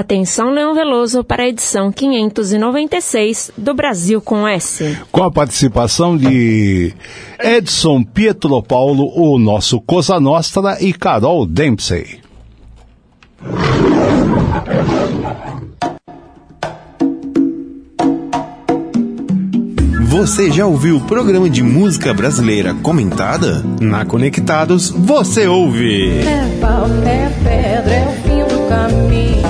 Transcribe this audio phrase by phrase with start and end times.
[0.00, 4.98] Atenção, Leão Veloso, para a edição 596 do Brasil com S.
[5.12, 6.94] Com a participação de
[7.38, 12.18] Edson Pietro Paulo, o nosso Cosa Nostra e Carol Dempsey.
[20.06, 23.62] Você já ouviu o programa de música brasileira comentada?
[23.78, 26.20] Na Conectados, você ouve.
[26.20, 29.49] É pau, é pedra, é o fim do caminho.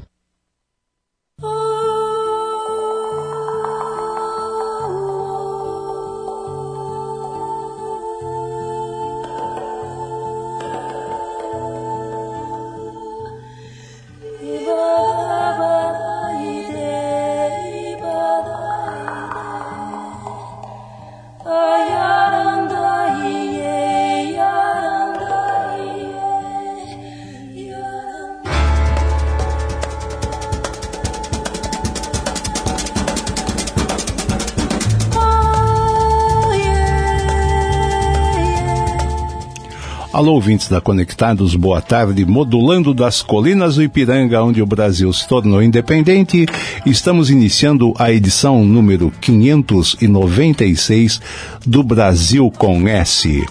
[40.21, 42.23] Alô, ouvintes da Conectados, boa tarde.
[42.25, 46.45] Modulando das colinas do Ipiranga, onde o Brasil se tornou independente,
[46.85, 51.19] estamos iniciando a edição número 596
[51.65, 53.43] do Brasil com S.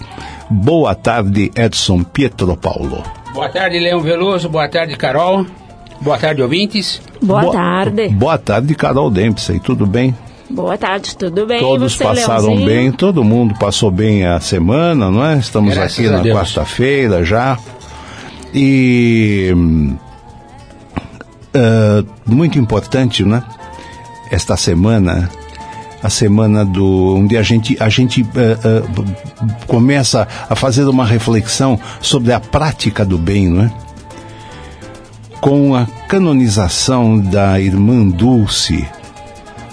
[0.49, 3.03] Boa tarde, Edson Pietro Paulo.
[3.33, 4.47] Boa tarde, Leão Veloso.
[4.47, 5.45] Boa tarde, Carol.
[5.99, 7.01] Boa tarde, ouvintes.
[7.21, 8.07] Boa, boa tarde.
[8.07, 9.59] Boa tarde, Carol Dempsey.
[9.59, 10.15] Tudo bem?
[10.53, 11.59] Boa tarde, tudo bem?
[11.61, 12.65] Todos você, passaram Leãozinho?
[12.65, 15.37] bem, todo mundo passou bem a semana, não é?
[15.37, 17.57] Estamos Graças aqui na quarta-feira já.
[18.53, 19.53] E.
[21.55, 23.41] ah, muito importante, né?
[24.29, 25.29] Esta semana,
[26.03, 27.15] a semana do.
[27.15, 33.05] onde a gente, a gente ah, ah, começa a fazer uma reflexão sobre a prática
[33.05, 33.71] do bem, não é?
[35.39, 38.85] Com a canonização da irmã Dulce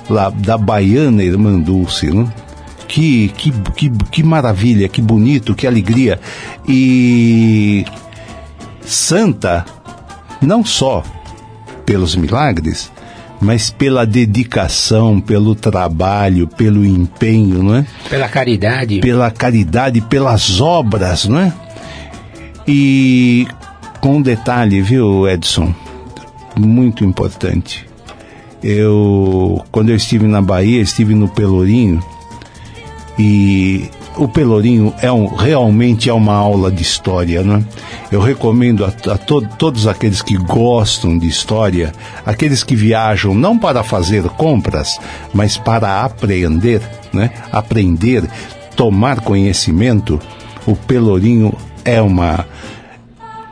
[0.09, 2.27] lá da baiana Irmã Dulce, né?
[2.87, 6.19] Que, que, que, que maravilha, que bonito, que alegria.
[6.67, 7.85] E
[8.81, 9.65] santa,
[10.41, 11.03] não só
[11.85, 12.91] pelos milagres,
[13.41, 17.87] mas pela dedicação, pelo trabalho, pelo empenho, não é?
[18.09, 19.01] Pela caridade.
[19.01, 21.53] Pela caridade, pelas obras, não é?
[22.67, 23.47] E
[24.01, 25.75] com um detalhe, viu, Edson?
[26.57, 27.88] Muito importante
[28.63, 32.03] eu quando eu estive na Bahia estive no Pelourinho
[33.19, 37.65] e o Pelourinho é um, realmente é uma aula de história, né?
[38.11, 41.93] Eu recomendo a, a to, todos aqueles que gostam de história,
[42.27, 44.99] aqueles que viajam não para fazer compras,
[45.33, 46.83] mas para aprender,
[47.13, 47.31] né?
[47.53, 48.25] Aprender,
[48.75, 50.21] tomar conhecimento.
[50.67, 51.55] O Pelourinho
[51.85, 52.45] é uma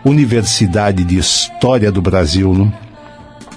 [0.05, 2.73] universidade de história do Brasil, né?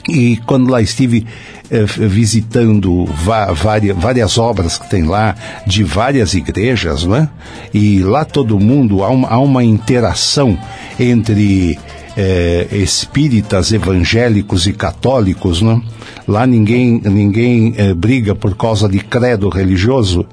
[0.07, 1.25] E quando lá estive
[1.69, 3.05] eh, visitando
[3.53, 5.35] várias, várias obras que tem lá,
[5.67, 7.29] de várias igrejas, não é?
[7.73, 10.57] E lá todo mundo, há uma, há uma interação
[10.99, 11.77] entre
[12.17, 15.81] eh, espíritas, evangélicos e católicos, não é?
[16.27, 20.25] Lá ninguém, ninguém eh, briga por causa de credo religioso.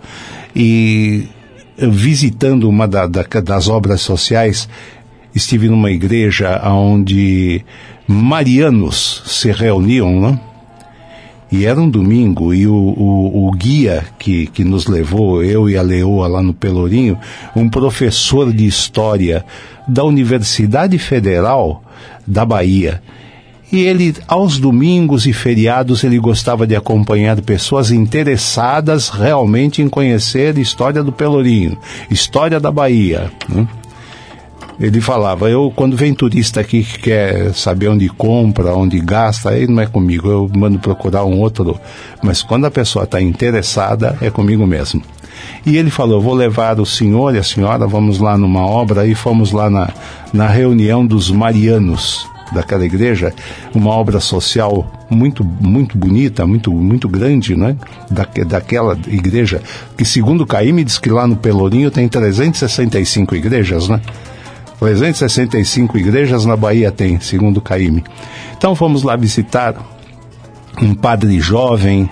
[0.55, 1.29] E
[1.77, 4.67] visitando uma da, da, das obras sociais,
[5.35, 7.63] estive numa igreja onde
[8.07, 10.41] marianos se reuniam, né?
[11.51, 15.77] E era um domingo, e o, o, o, guia que, que nos levou, eu e
[15.77, 17.17] a Leoa lá no Pelourinho,
[17.55, 19.45] um professor de história
[19.87, 21.85] da Universidade Federal
[22.27, 23.01] da Bahia.
[23.71, 30.57] E ele, aos domingos e feriados, ele gostava de acompanhar pessoas interessadas realmente em conhecer
[30.57, 31.79] a história do Pelourinho,
[32.11, 33.31] história da Bahia.
[33.49, 33.69] Né?
[34.79, 39.67] Ele falava, eu quando vem turista aqui que quer saber onde compra, onde gasta, aí
[39.67, 41.79] não é comigo, eu mando procurar um outro.
[42.23, 45.03] Mas quando a pessoa está interessada, é comigo mesmo.
[45.65, 49.15] E ele falou, vou levar o senhor e a senhora, vamos lá numa obra, e
[49.15, 49.89] fomos lá na,
[50.33, 53.35] na reunião dos marianos daquela igreja,
[53.75, 57.77] uma obra social muito muito bonita, muito muito grande, né?
[58.11, 59.61] Da, daquela igreja
[59.97, 64.01] que segundo Caíme diz que lá no Pelourinho tem 365 igrejas, né?
[64.79, 68.05] 365 igrejas na Bahia tem, segundo o Caíme.
[68.57, 69.75] Então fomos lá visitar
[70.81, 72.09] um padre jovem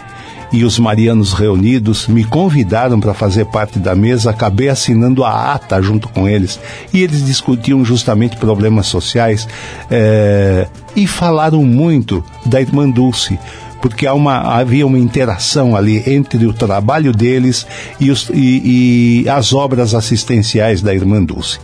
[0.52, 5.82] e os marianos reunidos me convidaram para fazer parte da mesa, acabei assinando a ata
[5.82, 6.60] junto com eles.
[6.92, 9.48] E eles discutiam justamente problemas sociais
[9.90, 13.38] eh, e falaram muito da irmã Dulce
[13.82, 17.66] porque uma, havia uma interação ali entre o trabalho deles
[18.00, 21.58] e, os, e, e as obras assistenciais da Irmã Dulce.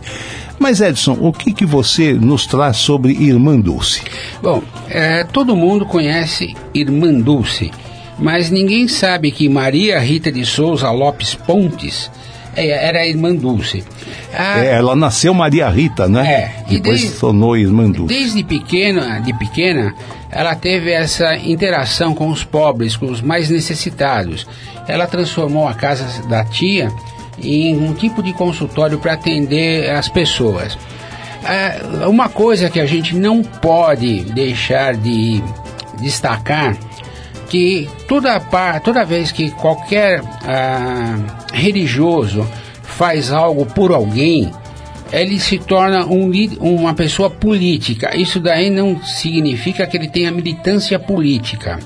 [0.61, 4.03] Mas Edson, o que, que você nos traz sobre Irmã Dulce?
[4.43, 7.71] Bom, é, todo mundo conhece Irmã Dulce,
[8.19, 12.11] mas ninguém sabe que Maria Rita de Souza Lopes Pontes
[12.55, 13.83] é, era a Irmã Dulce.
[14.37, 16.31] A, é, ela nasceu Maria Rita, né?
[16.31, 18.13] É, Depois desde- se tornou Irmã Dulce.
[18.13, 19.95] Desde pequena, de pequena,
[20.29, 24.45] ela teve essa interação com os pobres, com os mais necessitados.
[24.87, 26.91] Ela transformou a casa da tia
[27.43, 30.77] em um tipo de consultório para atender as pessoas.
[31.43, 35.41] É, uma coisa que a gente não pode deixar de
[35.99, 36.77] destacar
[37.49, 38.39] que toda,
[38.81, 41.17] toda vez que qualquer ah,
[41.51, 42.47] religioso
[42.81, 44.49] faz algo por alguém,
[45.11, 48.15] ele se torna um, uma pessoa política.
[48.15, 51.79] Isso daí não significa que ele tenha militância política.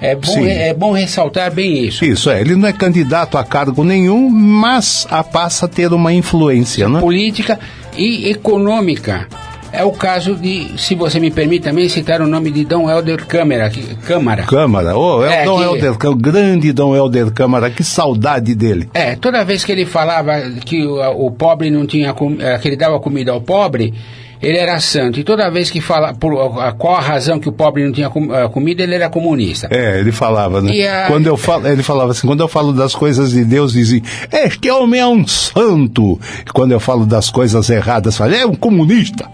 [0.00, 0.46] É bom, Sim.
[0.46, 2.04] é bom ressaltar bem isso.
[2.04, 6.12] Isso, é, ele não é candidato a cargo nenhum, mas a passa a ter uma
[6.12, 7.00] influência, né?
[7.00, 7.58] Política
[7.96, 9.26] e econômica.
[9.72, 13.26] É o caso de, se você me permite também citar o nome de Dom Helder
[13.26, 13.68] Câmara.
[13.68, 14.42] que- Câmara.
[14.44, 17.84] Câmara, oh, é, É, o Dom que- Helder, Câmara, o grande Dom Helder Câmara, que
[17.84, 18.88] saudade dele.
[18.94, 22.76] É, toda vez que ele falava que o, o pobre não tinha, eh, que ele
[22.76, 23.92] dava comida ao pobre,
[24.40, 25.20] ele era santo.
[25.20, 28.08] E toda vez que fala por a- qual a razão que o pobre não tinha
[28.08, 29.68] com- eh, comida, ele era comunista.
[29.70, 30.72] É, ele falava, né?
[30.88, 34.00] A- Quando eu falo, ele falava assim, quando eu falo das coisas de Deus, dizia,
[34.32, 36.18] este homem é um santo.
[36.46, 39.28] E quando eu falo das coisas erradas, fala, é um comunista.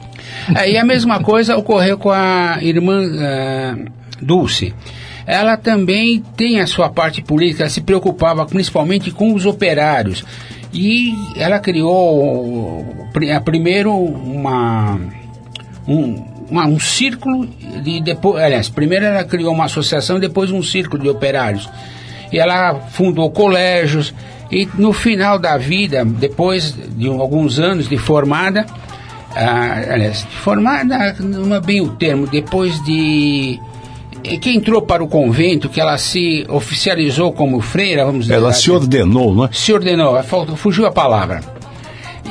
[0.56, 3.76] É, e a mesma coisa ocorreu com a irmã ah,
[4.20, 4.74] Dulce.
[5.26, 10.22] Ela também tem a sua parte política, ela se preocupava principalmente com os operários.
[10.72, 12.84] E ela criou,
[13.44, 14.98] primeiro, uma,
[15.88, 21.02] um, uma- um círculo de depois, aliás, primeiro ela criou uma associação, depois um círculo
[21.02, 21.68] de operários.
[22.32, 24.12] E ela fundou colégios
[24.50, 28.66] e no final da vida, depois de alguns anos de formada,
[29.36, 33.58] ah, aliás, formada não é bem o termo, depois de
[34.40, 38.62] que entrou para o convento, que ela se oficializou como freira, vamos dizer Ela assim,
[38.62, 39.48] se ordenou, não é?
[39.52, 41.40] se ordenou, faltou- fugiu a palavra.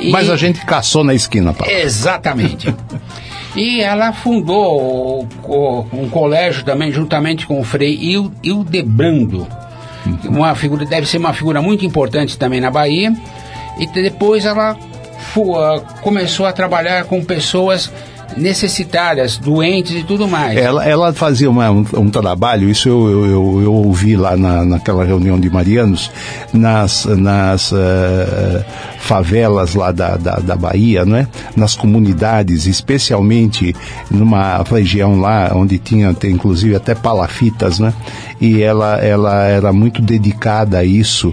[0.00, 1.72] E- Mas a gente caçou na esquina, Paulo.
[1.72, 2.74] Exatamente.
[3.54, 5.28] e ela fundou
[5.92, 9.46] um colégio também, juntamente com o Frei Il- Hildebrando.
[10.24, 13.14] Uma figura, deve ser uma figura muito importante também na Bahia.
[13.78, 14.76] E depois ela
[16.02, 17.90] começou a trabalhar com pessoas
[18.36, 20.56] necessitadas, doentes e tudo mais.
[20.58, 24.64] Ela, ela fazia uma- um, um trabalho, isso eu, eu, eu, eu ouvi lá na,
[24.64, 26.10] naquela reunião de Marianos,
[26.52, 28.64] nas, nas eh,
[28.98, 31.28] favelas lá da, da, da Bahia, né?
[31.54, 33.74] nas comunidades, especialmente
[34.10, 37.92] numa região lá onde tinha tem, inclusive até palafitas, né?
[38.40, 41.32] e ela, ela era muito dedicada a isso.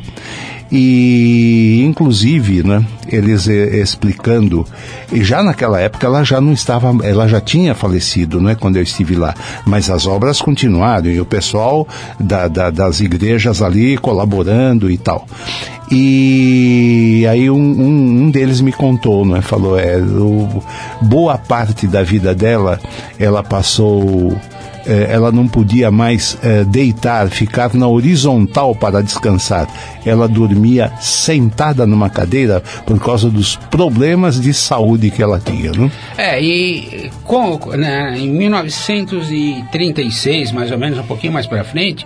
[0.71, 4.65] E, inclusive, né, eles eh, explicando,
[5.12, 8.83] e já naquela época ela já não estava, ela já tinha falecido, né, quando eu
[8.83, 9.35] estive lá,
[9.65, 11.85] mas as obras continuaram e o pessoal
[12.18, 15.27] da, da- das igrejas ali colaborando e tal.
[15.91, 20.63] E aí um, um, um deles me contou, né, falou, é, o-
[21.01, 22.80] boa parte da vida dela,
[23.19, 24.33] ela passou
[24.85, 29.68] eh, ela não podia mais eh, deitar, ficar na horizontal para descansar.
[30.06, 35.71] Ela dormia sentada numa cadeira por causa dos problemas de saúde que ela tinha.
[35.71, 35.92] Né?
[36.18, 42.06] É, e com, né, em 1936, mais ou menos, um pouquinho mais para frente,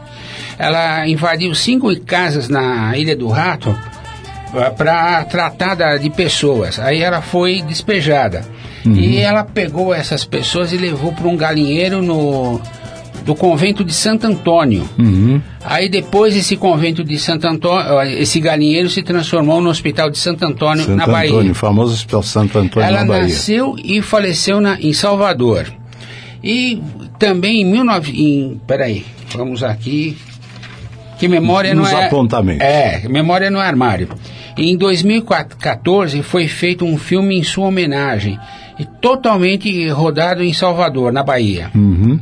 [0.57, 3.77] ela invadiu cinco casas na Ilha do Rato
[4.77, 6.79] para tratar de pessoas.
[6.79, 8.45] Aí ela foi despejada.
[8.93, 12.61] E ela pegou essas pessoas e levou para um galinheiro no
[13.25, 14.87] do convento de Santo Antônio.
[15.63, 20.45] Aí depois esse convento de Santo Antônio, esse galinheiro se transformou no Hospital de Santo
[20.45, 21.31] Antônio Santo na Bahia.
[21.31, 23.23] Antônio, o famoso Hospital Santo Antônio Ela na Bahia.
[23.23, 25.65] nasceu e faleceu na, em Salvador.
[26.43, 26.79] E
[27.17, 28.11] também em 19...
[28.11, 29.03] Em, peraí,
[29.35, 30.15] vamos aqui.
[31.17, 32.05] Que memória Nos não é...
[32.05, 32.61] apontamentos.
[32.61, 34.09] É, memória no armário.
[34.55, 38.37] Em 2014 foi feito um filme em sua homenagem.
[38.77, 41.69] E totalmente rodado em Salvador, na Bahia.
[41.73, 42.19] Uhum.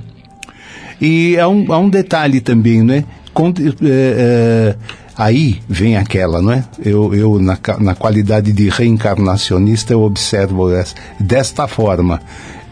[1.02, 3.04] E há um, há um detalhe também, né?
[3.36, 4.76] Eh, eh,
[5.18, 6.64] aí vem aquela, não é?
[6.86, 12.22] Eu, eu na, na qualidade de reencarnacionista, eu observo essa- desta forma.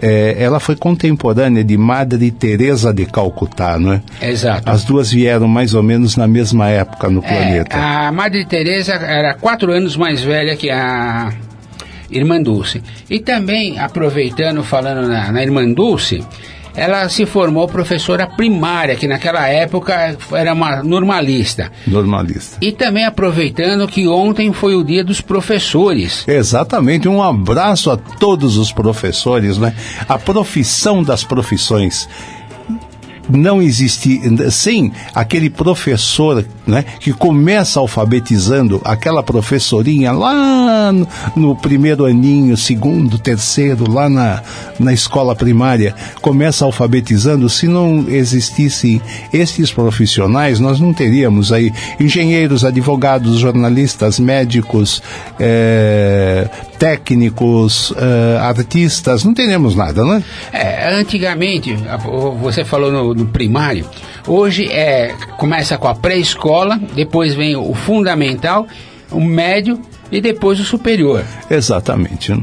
[0.04, 4.02] é, ela foi contemporânea de Madre Teresa de Calcutá, não é?
[4.22, 4.68] Exato.
[4.70, 7.76] As duas vieram mais ou menos na mesma época no planeta.
[7.78, 11.32] É, a Madre Teresa era quatro anos mais velha que a
[12.12, 12.82] Irmã Dulce.
[13.10, 16.24] E também, aproveitando, falando na, na Irmã Dulce,
[16.76, 21.72] ela se formou professora primária, que naquela época era uma normalista.
[21.86, 22.58] Normalista.
[22.62, 26.24] E também aproveitando que ontem foi o dia dos professores.
[26.28, 29.74] Exatamente, um abraço a todos os professores, né?
[30.08, 32.08] A profissão das profissões
[33.32, 34.22] não existe
[34.52, 43.18] sem aquele professor né, que começa alfabetizando aquela professorinha lá no, no, primeiro aninho, segundo,
[43.18, 44.42] terceiro, lá na,
[44.80, 49.02] na escola primária, começa alfabetizando, se não existissem
[49.34, 55.02] esses profissionais, nós não teríamos aí engenheiros, advogados, jornalistas, médicos,
[55.40, 56.48] é,
[56.78, 60.24] técnicos, é, artistas, não teríamos nada, né?
[60.52, 61.76] É, antigamente,
[62.42, 63.86] você falou no, primário,
[64.28, 68.68] hoje é, começa com a pré-escola, depois vem o fundamental,
[69.12, 69.80] o médio
[70.12, 71.24] e depois o superior.
[71.50, 72.34] Exatamente.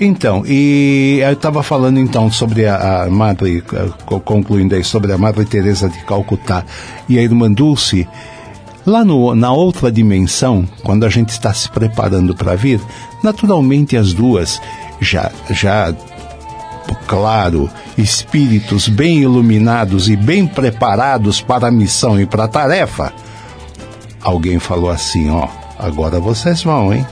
[0.00, 3.62] Então, e eu estava falando então sobre a, a Madre,
[4.24, 6.64] concluindo aí, sobre a Madre Teresa de Calcutá
[7.08, 8.08] e a Irmã Dulce,
[8.86, 12.80] Lá no, na outra dimensão, quando a gente está se preparando para vir,
[13.20, 14.62] naturalmente as duas
[15.00, 15.92] já, já
[17.06, 23.12] claro, espíritos bem iluminados e bem preparados para a missão e para a tarefa.
[24.20, 25.48] Alguém falou assim, ó,
[25.78, 27.06] agora vocês vão, hein?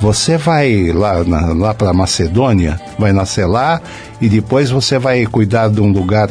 [0.00, 1.24] Você vai lá,
[1.56, 3.80] lá para Macedônia, vai nascer lá
[4.20, 6.30] e depois você vai cuidar de um lugar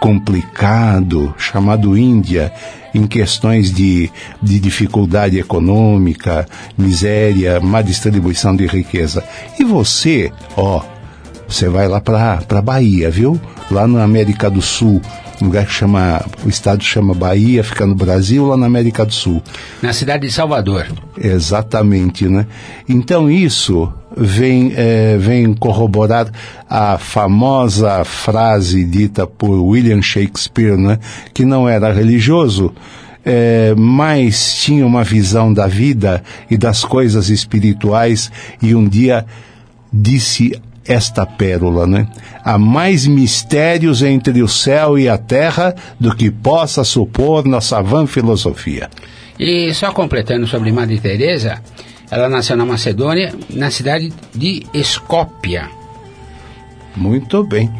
[0.00, 2.52] complicado chamado Índia
[2.94, 4.10] em questões de,
[4.40, 6.46] de dificuldade econômica,
[6.78, 9.24] miséria, má distribuição de riqueza.
[9.58, 10.82] E você, ó,
[11.48, 13.40] você vai lá para Bahia, viu?
[13.70, 15.00] Lá na América do Sul,
[15.40, 19.12] um lugar que chama, o estado chama Bahia, fica no Brasil, lá na América do
[19.12, 19.42] Sul.
[19.82, 20.86] Na cidade de Salvador.
[21.18, 22.46] Exatamente, né?
[22.88, 26.30] Então isso vem, é, vem corroborar
[26.68, 30.98] a famosa frase dita por William Shakespeare, né?
[31.32, 32.72] Que não era religioso,
[33.24, 38.30] é, mas tinha uma visão da vida e das coisas espirituais
[38.62, 39.24] e um dia
[39.92, 42.06] disse esta pérola, né?
[42.44, 48.06] Há mais mistérios entre o céu e a terra do que possa supor nossa vã
[48.06, 48.90] filosofia.
[49.38, 51.60] E só completando sobre Madre Teresa,
[52.10, 55.68] ela nasceu na Macedônia, na cidade de Escópia.
[56.94, 57.70] Muito bem.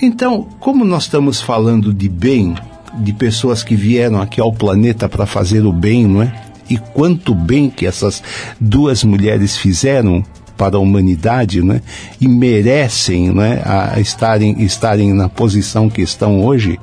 [0.00, 2.54] Então, como nós estamos falando de bem,
[2.94, 6.42] de pessoas que vieram aqui ao planeta para fazer o bem, não é?
[6.68, 8.22] E quanto bem que essas
[8.58, 10.24] duas mulheres fizeram
[10.62, 11.82] para a humanidade, né?
[12.20, 13.60] E merecem, né?
[13.66, 16.78] A estarem, estarem na posição que estão hoje.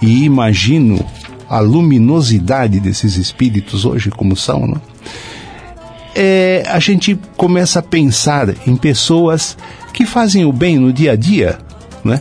[0.00, 1.04] E imagino
[1.50, 4.76] a luminosidade desses espíritos hoje como são, né?
[6.14, 9.58] É, a gente começa a pensar em pessoas
[9.92, 11.58] que fazem o bem no dia a dia,
[12.04, 12.20] né?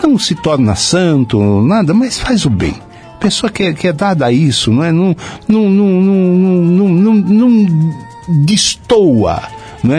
[0.00, 2.74] Não se torna santo, nada, mas faz o bem
[3.18, 4.92] pessoa que é, que é dada a isso, não é?
[4.92, 5.16] Não,
[5.48, 7.66] não, não, não, não, não, não
[8.44, 9.42] destoa,
[9.82, 9.96] não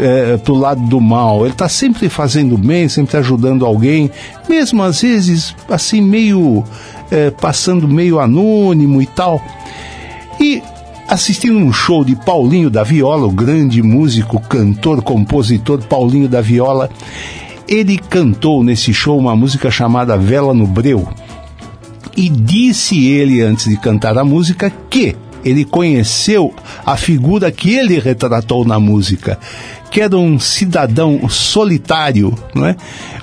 [0.00, 0.40] é?
[0.50, 4.10] Lado do mal, ele está sempre fazendo bem, sempre ajudando alguém,
[4.48, 6.64] mesmo às vezes assim meio
[7.10, 9.42] é, passando meio anônimo e tal.
[10.40, 10.62] E
[11.08, 16.88] assistindo um show de Paulinho da Viola, o grande músico, cantor, compositor Paulinho da Viola,
[17.66, 21.08] ele cantou nesse show uma música chamada Vela no Breu.
[22.16, 26.52] E disse ele, antes de cantar a música, que ele conheceu
[26.84, 29.38] a figura que ele retratou na música,
[29.90, 32.76] que era um cidadão solitário, não é?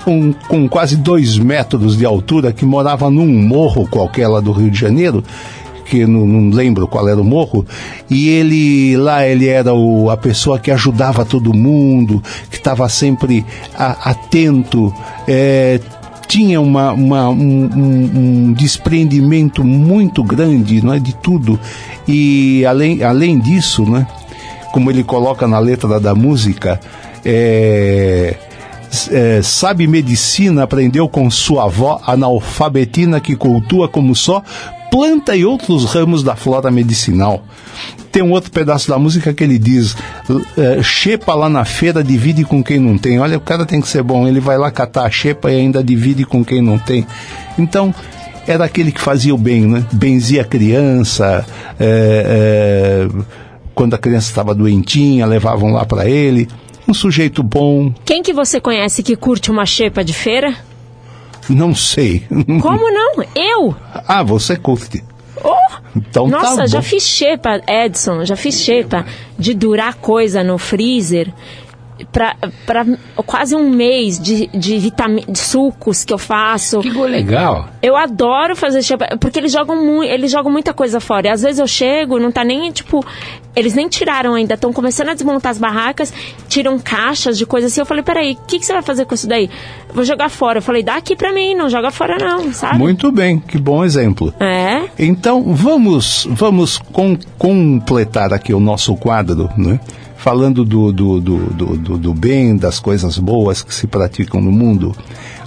[0.06, 4.70] Um, com quase dois metros de altura, que morava num morro qualquer lá do Rio
[4.70, 5.24] de Janeiro,
[5.86, 7.64] que não, não, lembro qual era o morro,
[8.10, 13.44] e ele lá ele era o, a pessoa que ajudava todo mundo, que estava sempre
[13.74, 14.92] a, atento,
[15.26, 15.80] é,
[16.28, 21.58] tinha uma, uma um, um, um, desprendimento muito grande não é, de tudo,
[22.06, 24.06] e além, além disso, né,
[24.72, 26.80] como ele coloca na letra da música,
[27.24, 28.36] é,
[29.10, 34.42] é, sabe medicina, aprendeu com sua avó, analfabetina que cultua como só,
[34.90, 37.42] planta e outros ramos da flora medicinal.
[38.10, 39.94] Tem um outro pedaço da música que ele diz:
[40.56, 43.20] é, xepa lá na feira, divide com quem não tem.
[43.20, 45.84] Olha, o cara tem que ser bom, ele vai lá catar a xepa e ainda
[45.84, 47.06] divide com quem não tem.
[47.58, 47.94] Então,
[48.46, 49.84] era aquele que fazia o bem, né?
[49.92, 51.44] Benzia a criança,
[51.78, 53.08] é, é,
[53.78, 56.48] quando a criança estava doentinha, levavam lá para ele.
[56.88, 60.52] Um sujeito bom, Quem que você conhece que curte uma xepa de feira?
[61.48, 62.26] não sei.
[62.60, 63.22] Como não?
[63.36, 63.76] Eu!
[63.94, 65.04] ah, você curte.
[65.44, 65.54] Oh!
[65.94, 66.66] Então tá Nossa, bom.
[66.66, 69.06] já fiz xepa, Edson, já fiz xepa
[69.38, 71.32] de durar coisa no freezer
[72.12, 72.36] pra,
[72.66, 72.84] pra
[73.26, 76.80] quase um mês de, de, vitami- de sucos que eu faço.
[76.80, 77.68] Que legal.
[77.82, 78.80] Eu adoro fazer
[79.20, 81.26] porque eles jogam muito, eles jogam muita coisa fora.
[81.28, 83.04] E às vezes eu chego, não tá nem, tipo,
[83.54, 86.12] eles nem tiraram ainda, estão começando a desmontar as barracas,
[86.48, 87.80] tiram caixas de coisas assim.
[87.80, 89.50] Eu falei, peraí, o que, que você vai fazer com isso daí?
[89.92, 90.58] Vou jogar fora.
[90.58, 92.78] Eu falei, dá aqui pra mim, não joga fora não, sabe?
[92.78, 94.32] Muito bem, que bom exemplo.
[94.40, 99.80] É, Então vamos vamos com- completar aqui o nosso quadro, né?
[100.18, 104.94] Falando do, do, do, do, bem, das coisas boas que se praticam no mundo.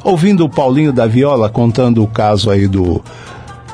[0.04, 3.04] Ouvindo o Paulinho da Viola contando o caso aí do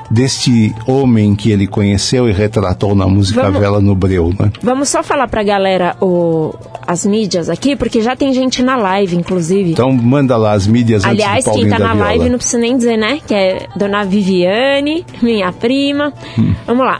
[0.09, 4.51] deste homem que ele conheceu e retratou na música Vamos- Vela no Breu, né?
[4.63, 6.53] Vamos só falar pra galera o,
[6.87, 9.71] as mídias aqui, porque já tem gente na live, inclusive.
[9.71, 12.05] Então manda lá as mídias Aliás, quem tá na Viola.
[12.09, 13.19] live não precisa nem dizer, né?
[13.27, 16.13] Que é Dona Viviane, minha prima.
[16.39, 16.53] Hum.
[16.65, 16.99] Vamos lá.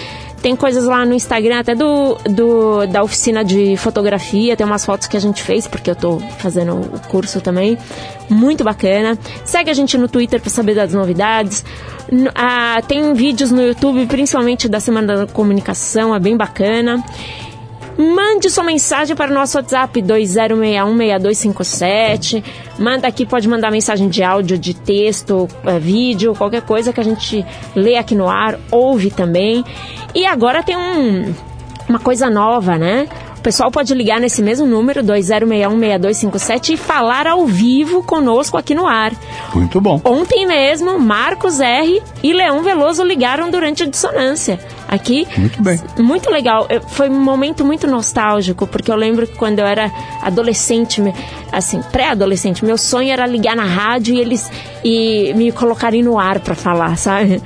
[0.42, 5.08] tem coisas lá no Instagram, até do, do da oficina de fotografia, tem umas fotos
[5.08, 7.76] que a gente fez, porque eu tô fazendo o curso também.
[8.30, 9.18] Muito bacana.
[9.44, 11.64] Segue a gente no Twitter para saber das novidades.
[12.34, 17.02] Ah, tem vídeos no YouTube, principalmente da Semana da Comunicação, é bem bacana.
[17.98, 22.44] Mande sua mensagem para o nosso WhatsApp 20616257.
[22.78, 27.04] Manda aqui, pode mandar mensagem de áudio, de texto, eh, vídeo, qualquer coisa que a
[27.04, 29.64] gente lê aqui no ar, ouve também.
[30.14, 31.34] E agora tem um,
[31.88, 33.08] uma coisa nova, né?
[33.36, 38.86] O pessoal pode ligar nesse mesmo número, 20616257, e falar ao vivo conosco aqui no
[38.86, 39.12] ar.
[39.54, 40.00] Muito bom.
[40.04, 42.02] Ontem mesmo, Marcos R.
[42.22, 44.60] e Leão Veloso ligaram durante a dissonância.
[44.88, 45.26] Aqui.
[45.36, 45.78] Muito bem.
[45.98, 46.66] Muito legal.
[46.70, 49.92] Eu- Foi um momento muito nostálgico, porque eu lembro que quando eu era
[50.22, 51.02] adolescente,
[51.52, 54.50] assim, pré-adolescente, meu sonho era ligar na rádio e eles
[54.84, 57.42] e me colocarem no ar pra falar, sabe?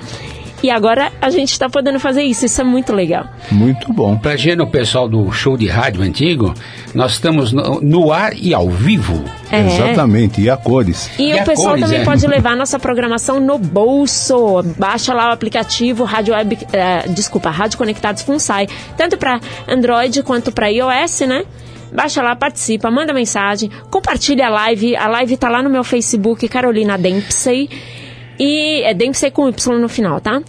[0.62, 2.46] E agora a gente tá podendo fazer isso.
[2.46, 3.26] Isso é muito legal.
[3.50, 4.16] Muito bom.
[4.16, 6.54] Pra gente, o pessoal do show de rádio antigo,
[6.94, 9.24] nós estamos no, no ar e ao vivo.
[9.50, 9.66] É.
[9.66, 10.40] Exatamente.
[10.40, 11.10] E a cores.
[11.18, 12.04] E, E o a pessoal cores, também é.
[12.04, 14.62] pode levar nossa programação no bolso.
[14.78, 20.52] Baixa lá o aplicativo Rádio Web, eh, desculpa, Rádio Conectados Funsai, tanto para Android quanto
[20.52, 21.44] para iOS, né?
[21.92, 24.96] Baixa lá, participa, manda mensagem, compartilha a live.
[24.96, 27.68] A live tá lá no meu Facebook, Carolina Dempsey.
[28.38, 30.40] E é Dempsey com Y no final, tá?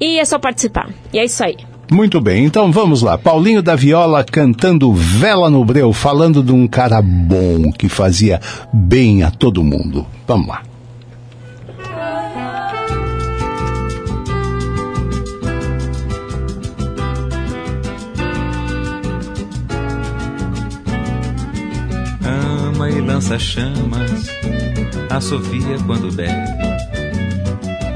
[0.00, 0.90] E é só participar.
[1.12, 1.56] E é isso aí.
[1.90, 3.16] Muito bem, então vamos lá.
[3.16, 8.40] Paulinho da Viola cantando Vela no Breu, falando de um cara bom que fazia
[8.72, 10.04] bem a todo mundo.
[10.26, 10.62] Vamos lá.
[22.76, 24.28] ama e lança chamas,
[25.10, 26.32] assovia quando bebe,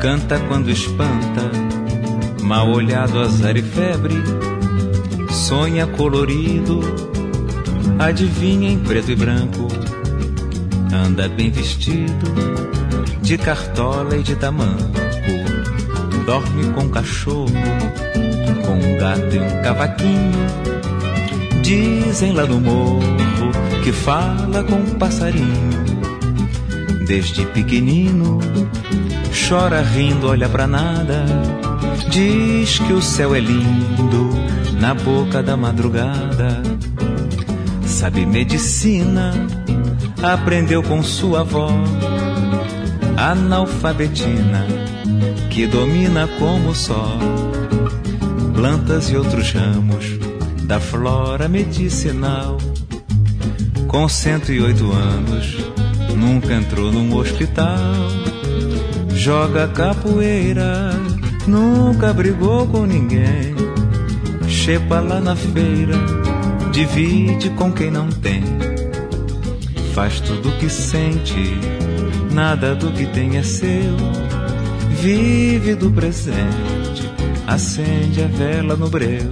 [0.00, 1.50] canta quando espanta,
[2.42, 4.14] mal olhado azar e febre,
[5.30, 6.80] sonha colorido,
[7.98, 9.68] adivinha em preto e branco,
[10.90, 12.32] anda bem vestido,
[13.20, 14.90] de cartola e de tamanco,
[16.24, 17.52] dorme com cachorro,
[18.64, 20.46] com um gato e um cavaquinho.
[21.62, 23.00] Dizem lá no morro
[23.84, 25.70] que fala com um passarinho.
[27.06, 28.38] Desde pequenino,
[29.32, 31.24] chora rindo, olha pra nada.
[32.10, 34.30] Diz que o céu é lindo
[34.80, 36.62] na boca da madrugada.
[37.84, 39.32] Sabe medicina,
[40.22, 41.70] aprendeu com sua avó.
[43.16, 44.66] Analfabetina,
[45.50, 47.18] que domina como só
[48.54, 50.18] plantas e outros ramos
[50.64, 52.58] da flora medicinal.
[53.88, 55.56] Com 108 anos,
[56.16, 57.76] nunca entrou num hospital.
[59.20, 60.92] Joga capoeira,
[61.46, 63.54] nunca brigou com ninguém.
[64.48, 65.94] Chepa lá na feira,
[66.72, 68.42] divide com quem não tem.
[69.92, 71.54] Faz tudo o que sente,
[72.32, 73.94] nada do que tem é seu.
[75.02, 77.12] Vive do presente,
[77.46, 79.30] acende a vela no breu.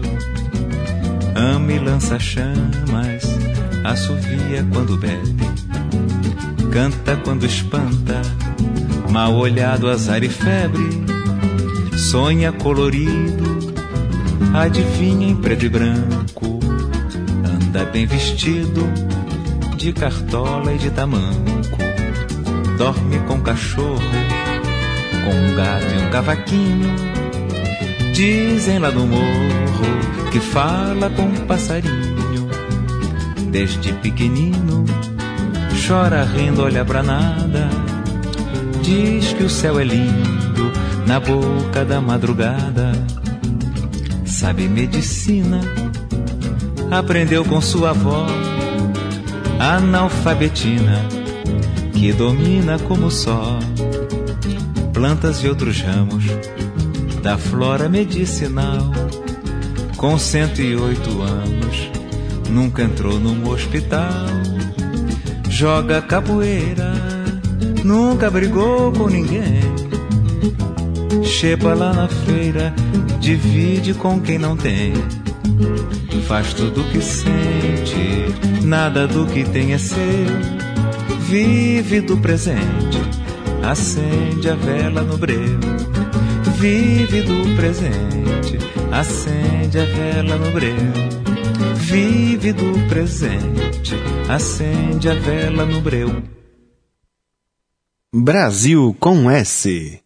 [1.34, 3.24] Ama e lança chamas,
[3.84, 5.50] assovia quando bebe,
[6.70, 8.20] canta quando espanta,
[9.10, 10.88] mal olhado azar e febre,
[11.96, 13.74] sonha colorido,
[14.54, 16.60] adivinha em preto e branco,
[17.44, 18.82] anda bem vestido,
[19.76, 21.78] de cartola e de tamanco.
[22.76, 23.98] Dorme com cachorro,
[25.24, 26.94] com um gato e um cavaquinho.
[28.12, 32.48] Dizem lá do morro que fala com um passarinho.
[33.50, 34.84] Desde pequenino,
[35.86, 37.87] chora rindo, olha pra nada.
[38.82, 40.72] Diz que o céu é lindo
[41.06, 42.92] na boca da madrugada.
[44.24, 45.60] Sabe medicina,
[46.90, 48.26] aprendeu com sua avó,
[49.58, 51.04] analfabetina,
[51.92, 53.58] que domina como só
[54.98, 56.24] plantas e outros ramos
[57.22, 58.90] da flora medicinal.
[59.96, 61.90] Com 108 anos,
[62.50, 64.26] nunca entrou num hospital.
[65.48, 66.87] Joga capoeira,
[67.84, 69.60] nunca brigou com ninguém.
[71.22, 72.74] Chepa lá na feira,
[73.20, 74.92] divide com quem não tem.
[76.26, 79.98] Faz tudo o que sente, nada do que tem é seu.
[81.28, 83.00] Vive do presente,
[83.62, 85.58] acende a vela no breu.
[86.56, 88.58] Vive do presente,
[88.90, 90.74] acende a vela no breu.
[91.76, 93.94] Vive do presente,
[94.28, 96.37] acende a vela no breu.
[98.10, 100.02] Brasil com S.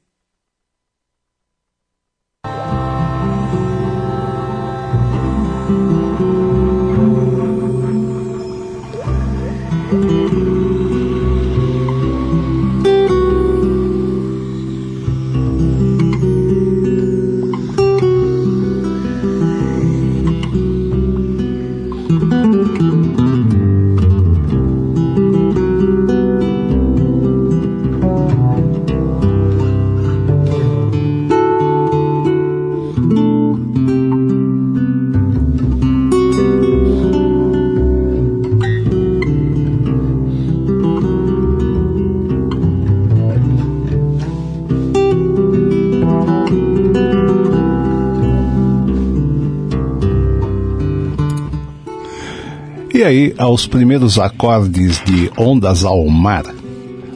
[53.02, 56.44] E aí, aos primeiros acordes de Ondas ao Mar,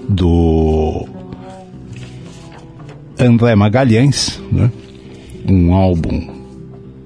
[0.08, 1.06] do
[3.16, 4.68] André Magalhães, né?
[5.48, 6.28] um álbum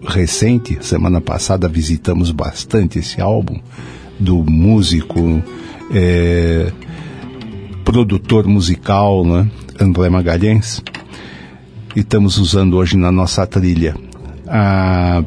[0.09, 3.61] recente, semana passada visitamos bastante esse álbum,
[4.19, 5.43] do músico,
[5.93, 6.73] é,
[7.85, 9.47] produtor musical, né?
[9.79, 10.83] André Magalhães,
[11.95, 13.95] e estamos usando hoje na nossa trilha.
[14.49, 15.23] A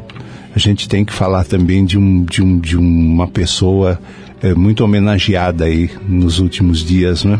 [0.55, 3.99] a gente tem que falar também de, um, de, um, de uma pessoa
[4.41, 7.39] é, muito homenageada aí nos últimos dias, né?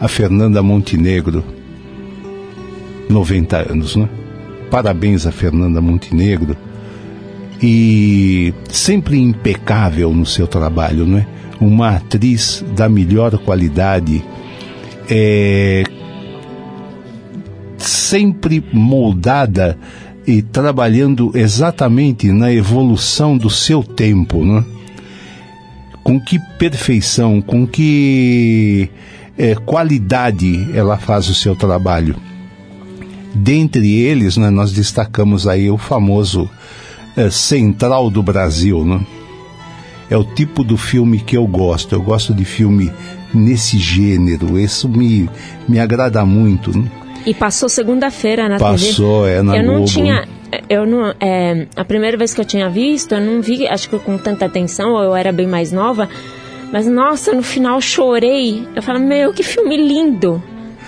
[0.00, 1.44] A Fernanda Montenegro,
[3.08, 4.08] 90 anos, né?
[4.70, 6.56] Parabéns a Fernanda Montenegro
[7.62, 11.26] e sempre impecável no seu trabalho, né?
[11.60, 14.24] Uma atriz da melhor qualidade,
[15.08, 15.84] é,
[17.76, 19.78] sempre moldada
[20.26, 24.64] e trabalhando exatamente na evolução do seu tempo, né?
[26.02, 28.90] Com que perfeição, com que
[29.38, 32.16] é, qualidade ela faz o seu trabalho.
[33.34, 36.48] Dentre eles, né, nós destacamos aí o famoso
[37.16, 39.04] é, Central do Brasil, né?
[40.10, 41.94] É o tipo do filme que eu gosto.
[41.94, 42.92] Eu gosto de filme
[43.32, 44.58] nesse gênero.
[44.58, 45.28] Isso me,
[45.66, 46.76] me agrada muito.
[46.76, 46.88] Né?
[47.26, 48.88] E passou segunda-feira na Passou, TV.
[48.90, 49.88] Passou, é, na Eu não Globo.
[49.90, 50.28] tinha...
[50.68, 53.98] Eu não, é, a primeira vez que eu tinha visto, eu não vi, acho que
[53.98, 56.08] com tanta atenção, ou eu era bem mais nova,
[56.72, 58.62] mas nossa, no final chorei.
[58.76, 60.40] Eu falei, meu, que filme lindo.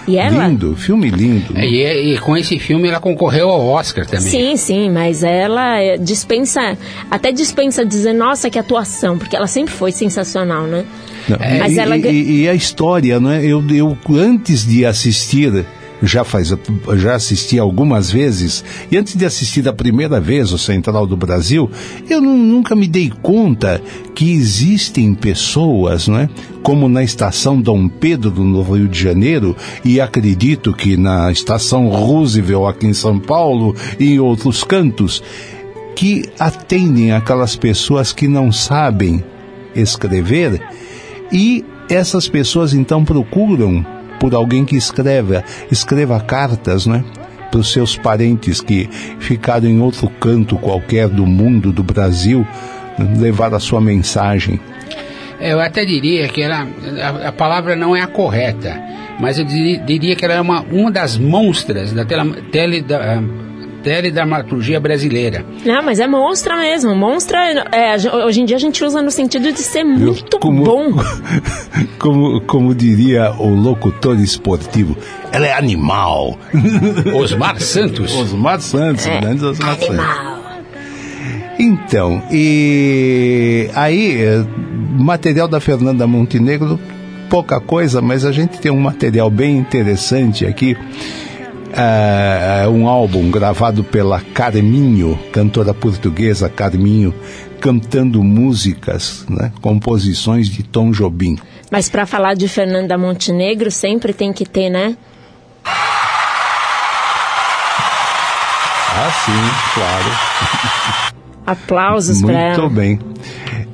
[0.07, 0.47] E ela?
[0.47, 1.53] Lindo, filme lindo.
[1.53, 1.67] né?
[1.67, 4.21] E, e com esse filme ela concorreu ao Oscar também.
[4.31, 6.79] Sim, sim, mas ela é, dispensa,
[7.11, 10.85] até dispensa dizer, nossa, que atuação, porque ela sempre foi sensacional, né?
[11.29, 13.45] Não, Mas e, ela- e- e a história, né?
[13.45, 15.67] Eu, eu antes de assistir,
[16.03, 16.53] já faz,
[16.97, 21.71] já assisti algumas vezes, e antes de assistir da primeira vez o Central do Brasil,
[22.09, 23.81] eu nu- nunca me dei conta
[24.15, 26.29] que existem pessoas, né?
[26.63, 32.69] Como na estação Dom Pedro no Rio de Janeiro, e acredito que na estação Roosevelt
[32.69, 35.23] aqui em São Paulo e em outros cantos,
[35.95, 39.25] que atendem aquelas pessoas que não sabem
[39.75, 40.61] escrever
[41.33, 43.85] e essas pessoas então procuram
[44.19, 47.05] por alguém que escreva, escreva cartas, né?
[47.51, 48.89] Para os seus parentes que
[49.21, 52.47] ficaram em outro canto qualquer do mundo, do Brasil,
[53.19, 54.59] levar a sua mensagem.
[55.41, 56.67] Eu até diria que ela,
[57.03, 58.81] a, a palavra não é a correta,
[59.21, 63.23] mas eu diri- diria que ela é uma, uma das monstras da tele, tele- da,
[63.87, 65.45] ah, Donatelli da dramaturgia brasileira.
[65.65, 66.95] Não, mas é monstra mesmo.
[66.95, 67.39] Monstra,
[67.73, 67.95] é,
[68.25, 70.93] hoje em dia a gente usa no sentido de ser muito Como- bom.
[71.99, 74.97] Como, como diria o locutor esportivo,
[75.33, 76.39] ela é animal.
[77.15, 78.15] Osmar Santos.
[78.15, 79.89] Osmar Santos, É, grande Osmar Santos.
[79.89, 80.37] Animal.
[81.59, 84.45] Então, e aí, eh,
[84.99, 86.79] material da Fernanda Montenegro,
[87.31, 90.77] pouca coisa, mas a gente tem um material bem interessante aqui.
[91.77, 97.15] Ah, um álbum gravado pela Carminho, cantora portuguesa Carminho,
[97.61, 101.37] cantando músicas, né, composições de Tom Jobim.
[101.71, 104.97] Mas pra falar de Fernanda Montenegro, sempre tem que ter, né?
[108.99, 109.33] Ah, sim,
[109.75, 111.17] claro.
[111.47, 112.69] Aplausos Muito ela.
[112.71, 112.99] bem.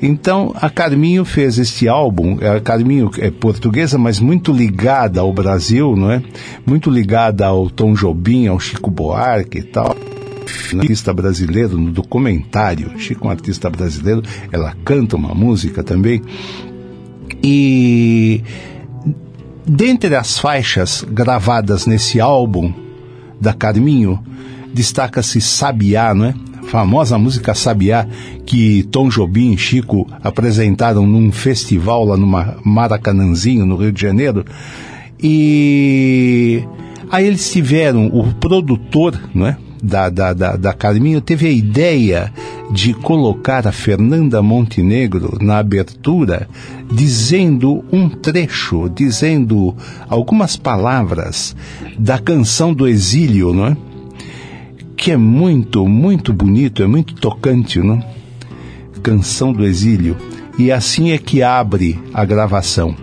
[0.02, 2.36] Então, a Carminho fez este álbum.
[2.44, 6.20] A Carminho é portuguesa, mas muito ligada ao Brasil, não é?
[6.66, 9.96] Muito ligada ao Tom Jobim, ao Chico Buarque e tal.
[10.76, 16.20] Artista brasileiro, no documentário, Chico é um artista brasileiro, ela canta uma música também.
[17.40, 18.42] E
[19.64, 22.72] dentre as faixas gravadas nesse álbum
[23.40, 24.18] da Carminho,
[24.74, 26.34] destaca-se Sabiá, não é?
[26.72, 28.06] Famosa música Sabiá
[28.46, 32.26] que Tom Jobim e Chico apresentaram num festival lá no
[32.64, 34.42] Maracanãzinho, no Rio de Janeiro.
[35.22, 36.66] E
[37.10, 39.58] aí eles tiveram, o produtor, não é?
[39.82, 42.32] Da, da, da, da Carminho teve a ideia
[42.72, 46.48] de colocar a Fernanda Montenegro na abertura,
[46.90, 49.76] dizendo um trecho, dizendo
[50.08, 51.54] algumas palavras
[51.98, 53.76] da canção do exílio, não é?
[55.02, 58.00] Que é muito, muito bonito, é muito tocante, não?
[59.02, 60.16] Canção do exílio.
[60.56, 62.94] E assim é que abre a gravação.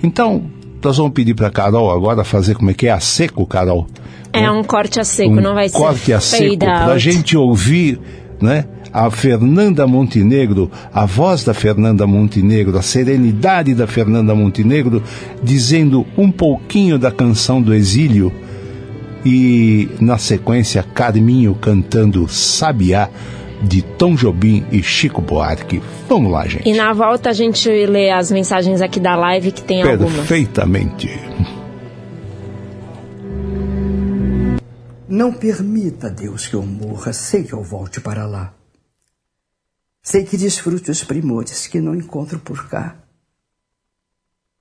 [0.00, 0.44] Então,
[0.80, 3.88] nós vamos pedir para Carol agora fazer como é que é a seco, Carol.
[4.32, 7.36] É um corte a seco, um não vai ser corte a seco para a gente
[7.36, 8.00] ouvir,
[8.40, 8.66] né?
[8.92, 15.02] A Fernanda Montenegro, a voz da Fernanda Montenegro, a serenidade da Fernanda Montenegro,
[15.42, 18.32] dizendo um pouquinho da canção do exílio
[19.24, 23.10] e na sequência Carminho cantando Sabiá
[23.62, 25.82] de Tom Jobim e Chico Buarque.
[26.08, 26.68] Vamos lá, gente.
[26.68, 30.14] E na volta a gente lê as mensagens aqui da live que tem algumas.
[30.14, 31.08] Perfeitamente.
[35.08, 37.12] Não permita, Deus, que eu morra.
[37.12, 38.54] Sei que eu volte para lá.
[40.02, 42.96] Sei que desfrute os primores que não encontro por cá.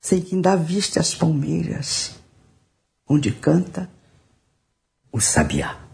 [0.01, 2.15] Sei que ainda viste as palmeiras,
[3.07, 3.89] onde canta
[5.11, 5.88] o sabiá.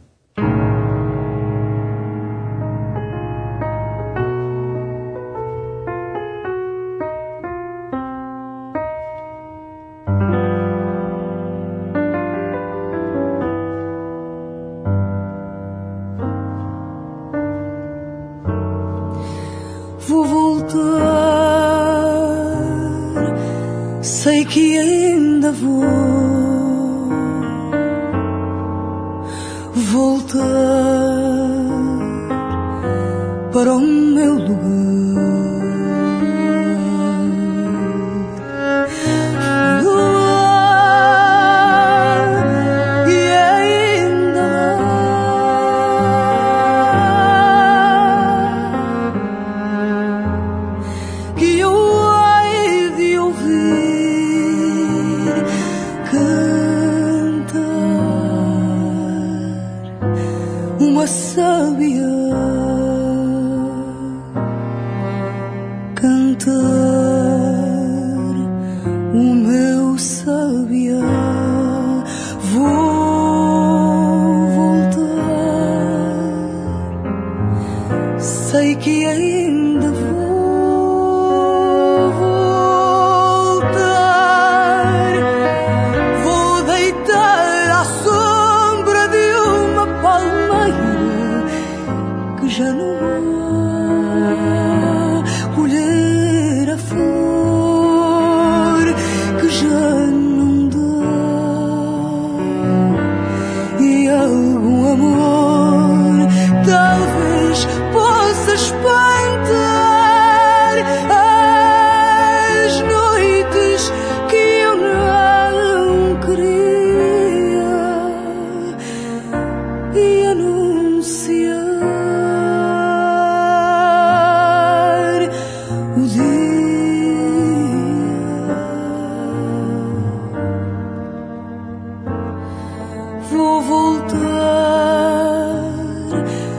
[133.45, 134.17] vou voltar,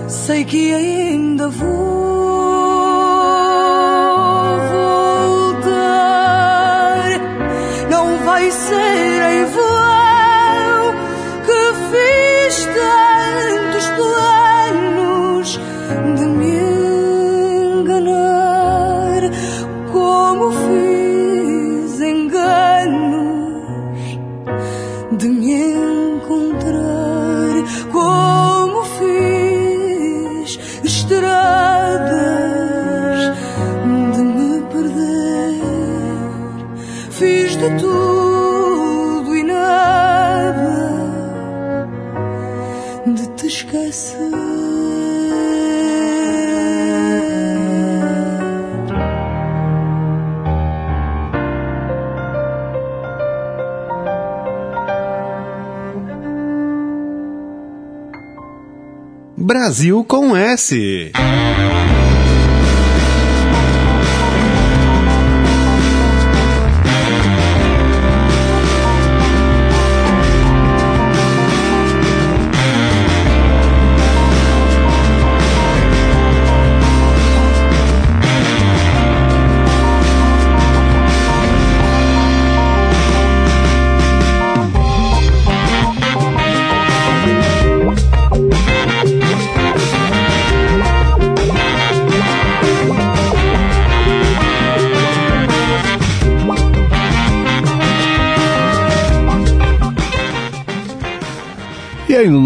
[0.08, 2.05] sei que ainda vou.
[59.66, 61.10] Brasil com S.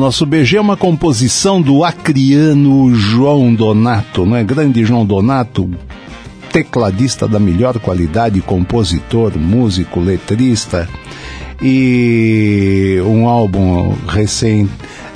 [0.01, 4.43] nosso BG é uma composição do acriano João Donato, não é?
[4.43, 5.71] Grande João Donato,
[6.51, 10.89] tecladista da melhor qualidade, compositor, músico, letrista.
[11.63, 14.67] E um álbum recém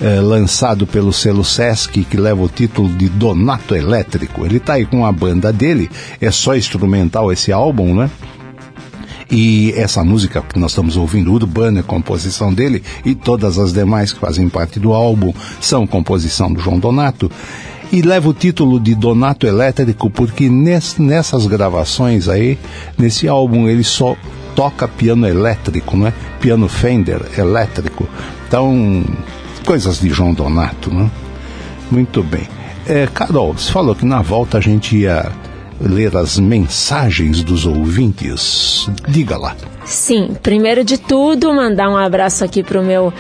[0.03, 4.45] eh, lançado pelo selo Sesc que leva o título de Donato Elétrico.
[4.45, 8.11] Ele tá aí com a banda dele, é só instrumental esse álbum, né?
[9.31, 14.13] E essa música que nós estamos ouvindo, Urbana, é composição dele, e todas as demais
[14.13, 17.31] que fazem parte do álbum são composição do João Donato.
[17.93, 22.59] E leva o título de Donato Elétrico porque ness- nessas gravações aí,
[22.99, 24.17] nesse álbum, ele só
[24.57, 26.13] toca piano elétrico, né?
[26.41, 28.09] Piano Fender elétrico.
[28.49, 29.05] Então,
[29.65, 31.11] coisas de João Donato, né?
[31.91, 32.49] Muito bem.
[32.87, 35.31] É, Carol, você falou que na volta a gente ia
[35.85, 38.89] ler as mensagens dos ouvintes.
[39.09, 39.55] Diga lá.
[39.85, 43.13] Sim, primeiro de tudo, mandar um abraço aqui pro meu,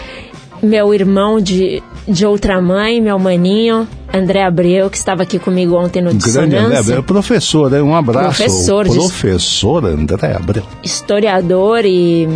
[0.63, 6.01] meu irmão de, de outra mãe, meu maninho, André Abreu, que estava aqui comigo ontem
[6.01, 6.79] no Grande André Dissonância.
[6.81, 7.83] Abreu, professor, né?
[7.83, 8.43] um abraço.
[8.43, 10.63] Professor de- professor André Abreu.
[10.83, 12.27] Historiador e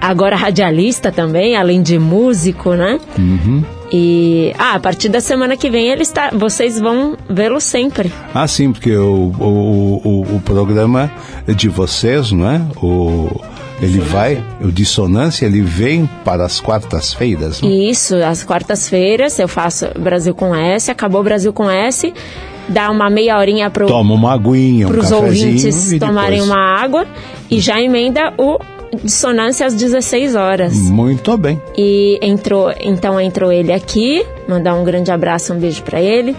[0.00, 3.00] agora radialista também, além de músico, né?
[3.18, 3.64] Uhum.
[3.92, 8.12] E ah, a partir da semana que vem ele está, vocês vão vê-lo sempre.
[8.34, 11.10] Ah, sim, porque o, o, o, o programa
[11.46, 12.60] de vocês, não é?
[12.82, 13.28] O,
[13.80, 17.60] ele vai, o Dissonância, ele vem para as quartas-feiras.
[17.60, 17.72] não é?
[17.72, 22.12] Isso, às quartas-feiras eu faço Brasil com S, acabou Brasil com S,
[22.68, 26.50] dá uma meia horinha pro Toma uma aguinha, um para os ouvintes e tomarem depois-
[26.50, 27.06] uma água
[27.50, 28.58] e já emenda o
[29.02, 30.74] dissonância às 16 horas.
[30.74, 31.60] Muito bem.
[31.76, 36.36] E entrou, então entrou ele aqui, mandar um grande abraço, um beijo para ele.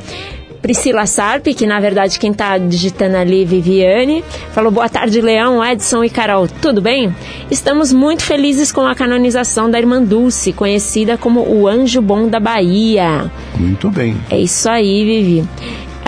[0.61, 6.03] Priscila Sarp, que na verdade quem tá digitando ali, Viviane, falou boa tarde, Leão, Edson
[6.03, 7.15] e Carol, tudo bem?
[7.49, 12.39] Estamos muito felizes com a canonização da irmã Dulce, conhecida como o Anjo Bom da
[12.39, 13.31] Bahia.
[13.55, 14.17] Muito bem.
[14.29, 15.47] É isso aí, Vivi.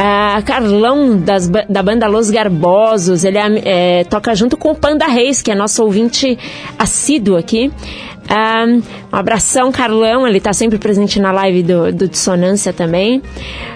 [0.02, 5.06] Ah, Carlão, das da banda Los Garbosos, ele é, é, toca junto com o Panda
[5.08, 6.40] Reis, que é nosso ouvinte
[6.78, 7.70] assíduo aqui.
[8.30, 8.82] Ah, um
[9.12, 13.22] abração, Carlão, ele está sempre presente na live do, do Dissonância também.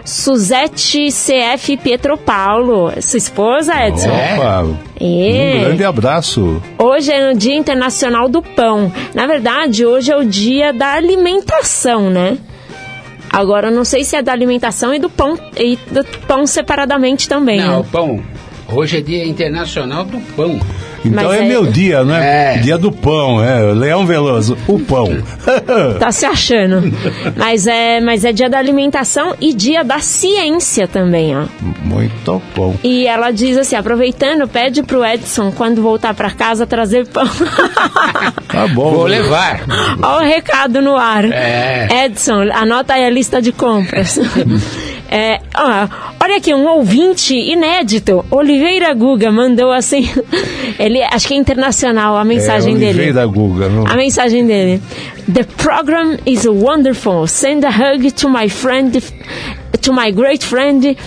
[0.06, 4.10] Suzete CF Pietro Paulo, sua esposa, Edson?
[4.10, 4.66] Opa,
[5.02, 5.56] É.
[5.58, 6.62] um grande abraço.
[6.78, 8.90] Hoje é no Dia Internacional do Pão.
[9.14, 12.38] Na verdade, hoje é o dia da alimentação, né?
[13.34, 17.28] Agora, eu não sei se é da alimentação e do pão, e do pão separadamente
[17.28, 17.60] também.
[17.60, 17.78] Não, né?
[17.78, 18.24] o pão.
[18.76, 20.60] Hoje é dia internacional do pão.
[21.06, 22.56] Então Mas é, é- meu dia, né?
[22.56, 22.58] É.
[22.60, 23.60] Dia do pão, é.
[23.74, 25.10] Leão Veloso, o pão.
[26.00, 26.82] Tá se achando.
[27.36, 31.44] mas, é, mas é dia da alimentação e dia da ciência também, ó.
[31.84, 32.76] Muito bom.
[32.84, 37.28] E ela diz assim, aproveitando, pede pro Edson, quando voltar pra casa, trazer pão.
[38.48, 38.92] Tá bom.
[38.94, 39.64] Vou levar.
[40.02, 41.26] Olha o recado no ar.
[41.26, 42.06] É.
[42.06, 44.20] Edson, anota aí a lista de compras.
[45.10, 45.88] É, ó,
[46.24, 50.10] olha aqui, um ouvinte inédito, Oliveira Guga, mandou assim.
[50.80, 53.02] Ele, acho que é internacional a mensagem é, dele.
[53.02, 53.86] Oliveira Guga, não?
[53.86, 54.82] A mensagem dele.
[55.32, 57.28] The program is wonderful.
[57.28, 59.02] Send a hug to my friend
[59.82, 60.98] to my great friend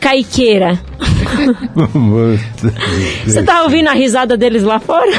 [0.00, 0.80] Caiqueira.
[3.24, 5.10] Você tá ouvindo a risada deles lá fora?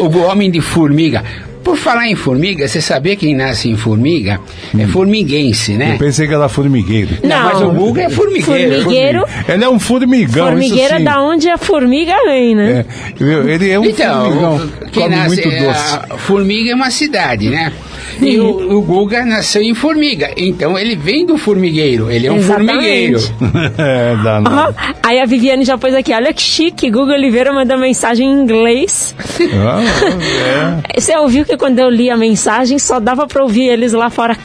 [0.00, 1.22] O, o homem de formiga.
[1.66, 4.38] Por falar em formiga, você sabia quem nasce em formiga?
[4.78, 5.94] É formiguense, né?
[5.94, 7.18] Eu pensei que era formigueiro.
[7.24, 8.82] Não, mas o Guga é formigueiro.
[8.82, 9.24] Formigueiro.
[9.48, 10.46] Ele é um formigão.
[10.46, 12.84] Formigueiro isso é da onde a formiga vem, né?
[13.20, 14.70] É, ele é um Então, formigão.
[14.92, 15.98] quem nasce, muito doce.
[16.08, 17.72] a Formiga é uma cidade, né?
[18.20, 22.36] E o, o Guga nasceu em Formiga, então ele vem do formigueiro, ele é um
[22.36, 22.72] Exatamente.
[22.72, 23.18] formigueiro.
[23.78, 24.74] é, danado.
[24.76, 28.40] Ó, aí a Viviane já pôs aqui, olha que chique, Google Oliveira mandou mensagem em
[28.42, 29.14] inglês.
[29.54, 34.10] Ah, Você ouviu que quando eu li a mensagem só dava pra ouvir eles lá
[34.10, 34.36] fora.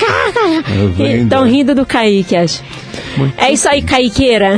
[1.24, 2.64] Estão rindo do Kaique, acho.
[3.38, 4.58] É isso aí, Kaiqueira.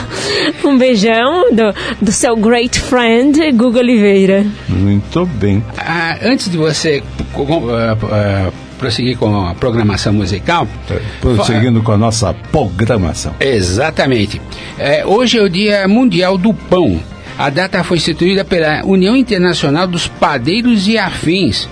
[0.64, 4.44] um beijão do, do seu great friend, Google Oliveira.
[4.68, 4.72] é.
[4.72, 5.62] Muito bem.
[5.78, 7.02] Ah, antes de você
[7.34, 8.41] ah,
[8.82, 10.66] prosseguir com a programação musical,
[11.20, 13.32] Prosseguindo com a nossa programação.
[13.38, 14.40] Exatamente.
[14.76, 17.00] É, hoje é o Dia Mundial do Pão.
[17.38, 21.68] A data foi instituída pela União Internacional dos Padeiros e Afins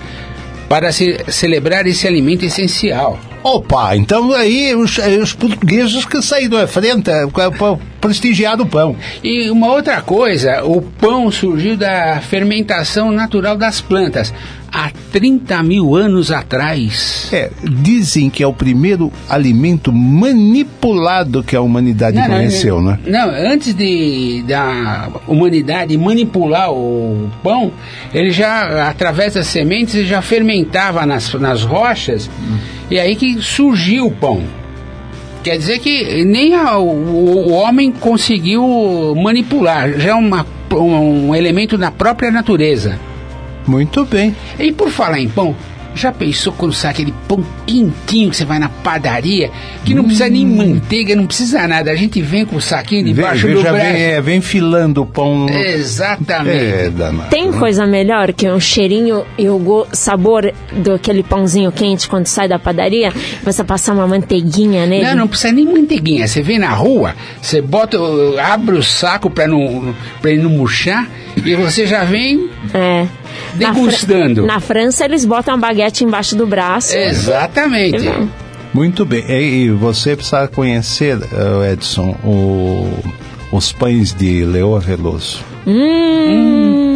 [0.69, 3.19] para se celebrar esse alimento essencial.
[3.43, 8.95] Opa, então aí os, os portugueses que saíram à frente para prestigiar o pão.
[9.21, 14.33] E uma outra coisa, o pão surgiu da fermentação natural das plantas
[14.71, 17.29] há 30 mil anos atrás.
[17.33, 22.99] É, dizem que é o primeiro alimento manipulado que a humanidade Não, conheceu, não, né?
[23.05, 27.71] Não, antes de da humanidade manipular o pão,
[28.13, 32.29] ele já, através das sementes, ele já fermentava nas, nas rochas,
[32.89, 34.41] e aí que surgiu o pão.
[35.43, 38.63] Quer dizer que nem a- o, o homem conseguiu
[39.21, 42.99] manipular, já é uma, um elemento da própria natureza.
[43.67, 44.35] Muito bem.
[44.59, 45.55] E por falar em pão,
[45.93, 49.51] já pensou quando sai aquele pão quentinho que você vai na padaria,
[49.83, 53.45] que não precisa nem manteiga, não precisa nada, a gente vem com o saquinho debaixo
[53.45, 53.85] vem, do já braço.
[53.85, 55.47] vem, é, vem filando o pão.
[55.49, 56.57] Exatamente.
[56.57, 57.29] É, danado.
[57.29, 62.47] Tem coisa melhor que um cheirinho e o sabor do aquele pãozinho quente quando sai
[62.47, 63.11] da padaria?
[63.43, 65.03] Você passar uma manteiguinha nele?
[65.03, 66.27] Não, não precisa nem manteiguinha.
[66.27, 67.97] Você vem na rua, você bota,
[68.41, 71.07] abre o saco para não, pra ele não murchar
[71.45, 73.05] e você já vem É.
[73.59, 74.45] Na Fra- degustando.
[74.45, 76.95] Na França, eles botam a baguete embaixo do braço.
[76.95, 78.09] Exatamente.
[78.73, 79.23] Muito bem.
[79.29, 82.99] E, você precisa conhecer, eh, Edson, o-
[83.51, 85.43] os pães de Leoa Veloso.
[85.67, 86.90] Hum,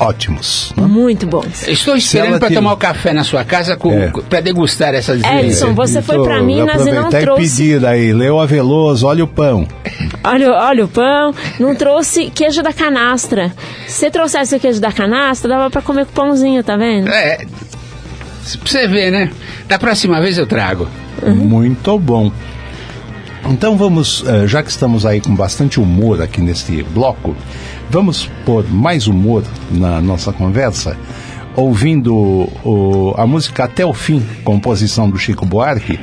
[0.00, 0.72] Ótimos.
[0.76, 0.86] né?
[0.86, 1.44] Muito bom.
[1.66, 4.10] Estou esperando para tira- tomar o café na sua casa É.
[4.28, 5.62] para degustar essas delícias.
[5.62, 7.42] Edson, você foi pra Minas e não trouxe.
[7.42, 9.66] pedir aí, Leoa Veloso, olha o pão.
[10.22, 13.52] Olha, olha o pão, não trouxe queijo da canastra.
[13.86, 17.08] Se você trouxesse o queijo da canastra, dava pra comer com pãozinho, tá vendo?
[17.08, 17.46] É, pra
[18.64, 19.30] você ver, né?
[19.66, 20.88] Da próxima vez eu trago.
[21.26, 22.30] Muito bom.
[23.50, 27.34] Então vamos, eh, já que estamos aí com bastante humor aqui neste bloco,
[27.90, 30.96] vamos pôr mais humor na nossa conversa,
[31.56, 35.98] ouvindo o- a música Até o Fim, composição do Chico Buarque,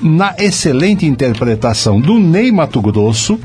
[0.00, 3.38] na excelente interpretação do Ney Mato Grosso,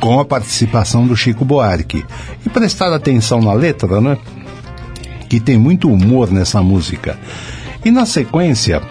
[0.00, 2.04] com a participação do Chico Buarque.
[2.44, 4.16] E prestar atenção na letra, né?
[5.28, 7.18] Que tem muito humor nessa música.
[7.84, 8.82] E na sequência,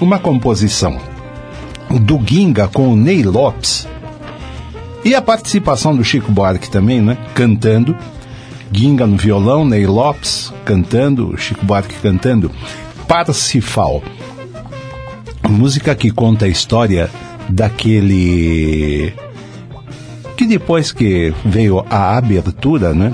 [0.00, 0.98] uma composição
[1.98, 3.86] do Ginga com o Ney Lopes
[5.04, 7.16] e a participação do Chico Buarque também, né?
[7.34, 7.96] Cantando.
[8.70, 12.50] Ginga no violão, Ney Lopes cantando, Chico Buarque cantando.
[13.08, 14.02] Parsifal.
[15.48, 17.10] Música que conta a história
[17.48, 19.12] daquele
[20.36, 23.12] que depois que veio a abertura, né?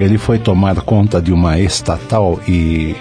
[0.00, 2.96] Ele foi tomar conta de uma estatal e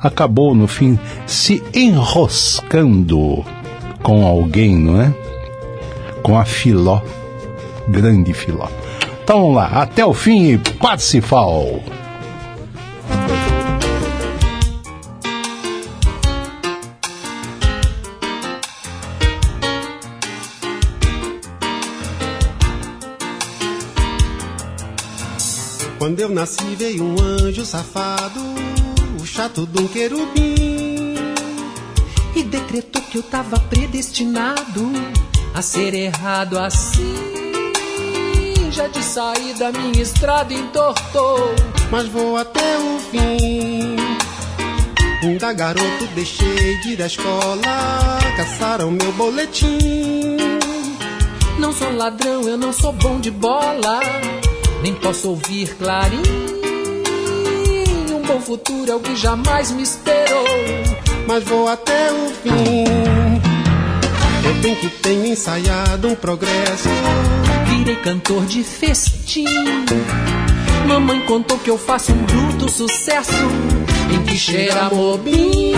[0.00, 3.44] acabou no fim se enroscando
[4.02, 5.14] com alguém, não é?
[6.22, 7.00] Com a Filó,
[7.88, 8.68] grande Filó.
[9.22, 11.80] Então vamos lá, até o fim e Parsifal.
[26.02, 28.40] Quando eu nasci veio um anjo safado,
[29.20, 30.81] o chato de um querubim,
[32.34, 34.90] e decretou que eu tava predestinado
[35.54, 37.14] a ser errado assim.
[38.70, 41.54] Já de saída minha estrada entortou.
[41.90, 43.96] mas vou até o fim.
[45.22, 50.36] Ainda garoto deixei de ir à escola, caçaram meu boletim.
[51.58, 54.00] Não sou ladrão, eu não sou bom de bola,
[54.82, 56.22] nem posso ouvir clarim.
[58.10, 60.46] Um bom futuro é o que jamais me esperou.
[61.26, 62.84] Mas vou até o fim.
[64.44, 66.88] Eu bem que tenho ensaiado um progresso.
[67.66, 69.44] Virei cantor de festim.
[70.86, 73.32] Mamãe contou que eu faço um bruto sucesso.
[74.12, 75.72] Em que cheira mobim.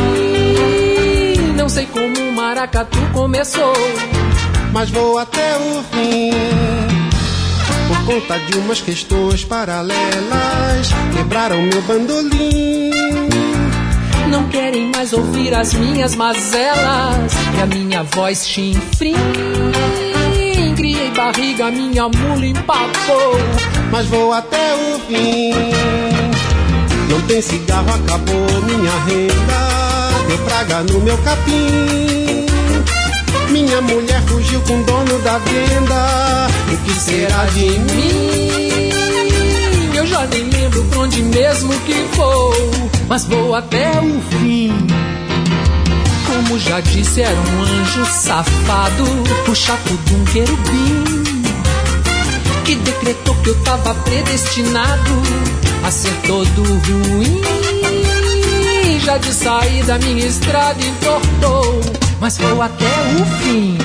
[1.57, 3.75] Não sei como o maracatu começou.
[4.73, 6.31] Mas vou até o fim.
[7.87, 12.84] Por conta de umas questões paralelas, quebraram meu bandolim.
[14.35, 19.15] Não querem mais ouvir as minhas mazelas e a minha voz chinfrim.
[20.75, 23.37] Criei barriga, minha mula empapou.
[23.93, 25.53] Mas vou até o fim.
[27.09, 30.27] Não tem cigarro, acabou minha renda.
[30.27, 32.47] Deu praga no meu capim.
[33.51, 36.49] Minha mulher fugiu com o dono da venda.
[36.73, 39.04] O que será de mim?
[40.05, 42.53] Eu já nem lembro pra onde mesmo que vou,
[43.09, 44.71] mas vou até o fim.
[46.27, 49.03] Como já disse, era um anjo safado,
[49.49, 51.05] o chato de um querubim.
[52.67, 55.23] Que decretou que eu tava predestinado
[55.83, 57.41] a ser todo ruim.
[59.03, 61.81] Já de saída minha estrada entortou,
[62.21, 63.79] mas vou até o fim.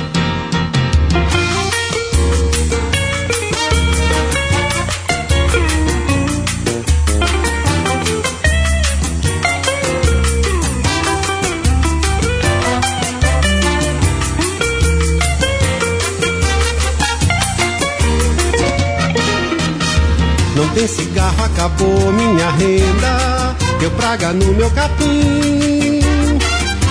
[20.74, 23.56] Tem cigarro, acabou minha renda.
[23.80, 26.00] Deu praga no meu capim.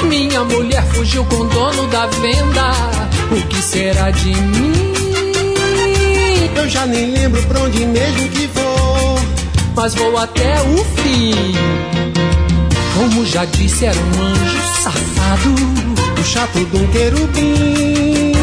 [0.05, 2.73] Minha mulher fugiu com o dono da venda.
[3.31, 4.73] O que será de mim?
[6.57, 9.19] Eu já nem lembro pra onde mesmo que vou.
[9.77, 11.55] Mas vou até o fim.
[12.97, 15.55] Como já disse, era um anjo safado.
[16.21, 18.38] O chato de um querubim.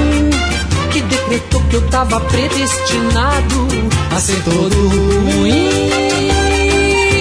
[0.95, 3.67] Que decretou que eu tava predestinado
[4.15, 5.69] a ser todo ruim.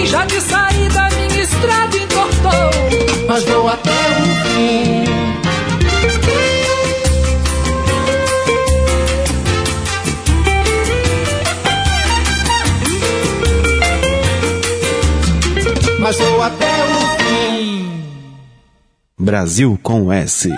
[0.05, 2.71] Já de saída minha estrada entortou.
[3.27, 5.03] Mas vou até o fim.
[15.99, 16.87] Mas vou até o
[17.19, 18.05] fim.
[19.19, 20.49] Brasil com S.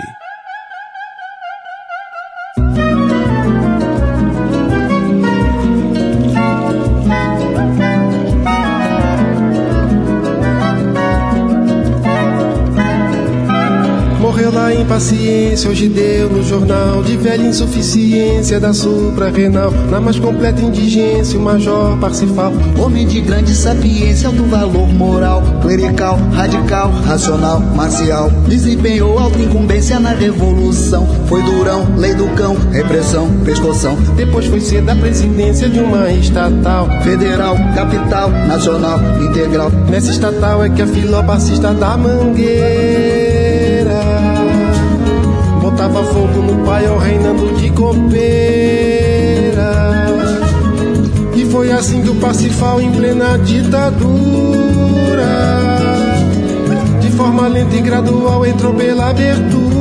[14.88, 21.42] Impaciência, hoje deu no jornal De velha insuficiência da suprarrenal Na mais completa indigência, o
[21.42, 28.30] major Parsifal Homem de grande sapiência, alto valor moral, clerical, radical, racional, marcial.
[28.48, 31.06] Desempenhou alta incumbência na revolução.
[31.26, 33.94] Foi durão, lei do cão, repressão, pescoção.
[34.16, 39.70] Depois foi ser da presidência de uma estatal Federal, capital, nacional, integral.
[39.90, 43.27] Nessa estatal é que a filó passista da mangueira
[46.04, 48.18] Fogo no paiol reinando de copeira.
[51.34, 54.08] E foi assim que o Pacifal em plena ditadura
[57.00, 59.77] De forma lenta e gradual entrou pela abertura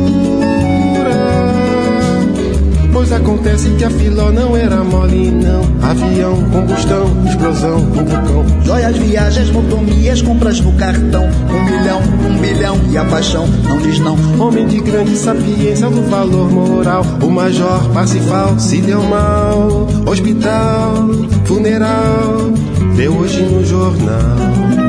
[3.12, 5.62] Acontece que a filó não era mole não.
[5.82, 8.46] Avião, combustão, explosão, um vulcão.
[8.64, 11.24] Joias, viagens, motomias, compras no cartão.
[11.24, 14.18] Um milhão, um bilhão e a paixão não diz não.
[14.40, 17.06] Homem de grande sapiência do valor moral.
[17.22, 19.88] O major Parsifal se deu mal.
[20.06, 21.10] Hospital,
[21.46, 22.52] funeral
[22.96, 24.87] Deu hoje no jornal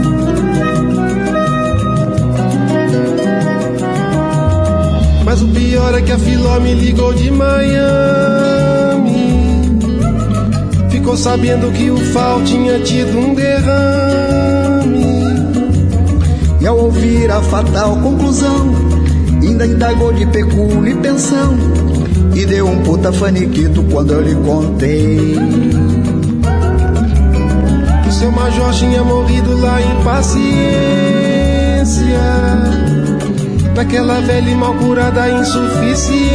[5.68, 7.68] Pior é que a Filó me ligou de Miami
[10.88, 15.04] Ficou sabendo que o Fal tinha tido um derrame
[16.58, 18.74] E ao ouvir a fatal conclusão,
[19.42, 21.54] ainda indagou de pecúlio e pensão.
[22.34, 25.36] E deu um puta faniquito quando eu lhe contei.
[28.04, 30.48] Que seu major tinha morrido lá em paciência
[33.78, 36.34] Daquela velha e mal curada insuficiência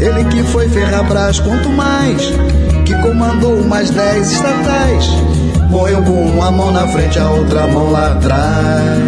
[0.00, 2.20] Ele que foi Ferrabras, quanto mais,
[2.84, 5.08] que comandou mais dez estatais.
[5.70, 8.98] Morreu com uma mão na frente, a outra mão lá atrás.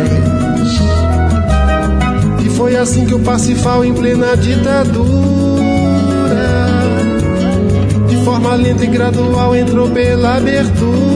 [2.44, 4.86] E foi assim que o Pacifal em plena ditadura
[8.06, 11.15] De forma lenta e gradual entrou pela abertura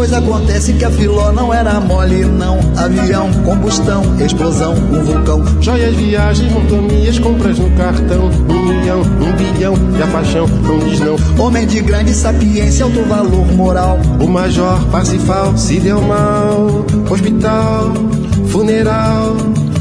[0.00, 2.58] Depois acontece que a filó não era mole, não.
[2.74, 5.44] Avião, combustão, explosão, um vulcão.
[5.60, 8.30] Joias, viagens, mordomias, compras no cartão.
[8.48, 11.16] Um milhão, um bilhão, e a paixão não diz não.
[11.38, 13.98] Homem de grande sapiência, alto valor moral.
[14.18, 16.86] O major Parsifal se deu mal.
[17.10, 17.92] Hospital,
[18.48, 19.36] funeral,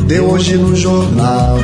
[0.05, 1.57] deu hoje no jornal.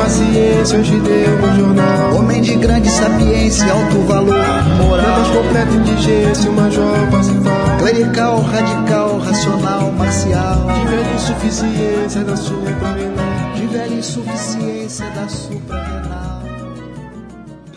[0.00, 2.16] Impaciência, hoje deu no jornal.
[2.16, 4.34] Homem de grande sapiência, alto valor
[4.78, 5.18] moral.
[5.18, 7.78] mais completa indigência, o major Parsifal.
[7.78, 10.68] Clerical, radical, racional, marcial.
[10.72, 13.54] De velha insuficiência da sua renal.
[13.54, 16.42] De velha insuficiência da suprarrenal.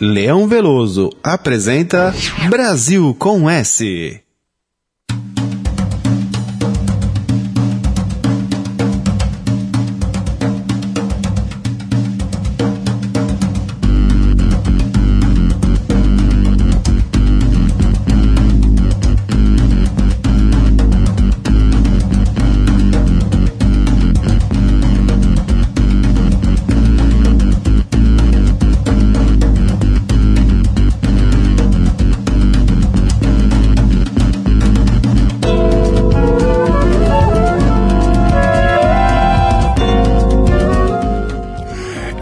[0.00, 2.14] Leão Veloso apresenta
[2.48, 4.23] Brasil com S.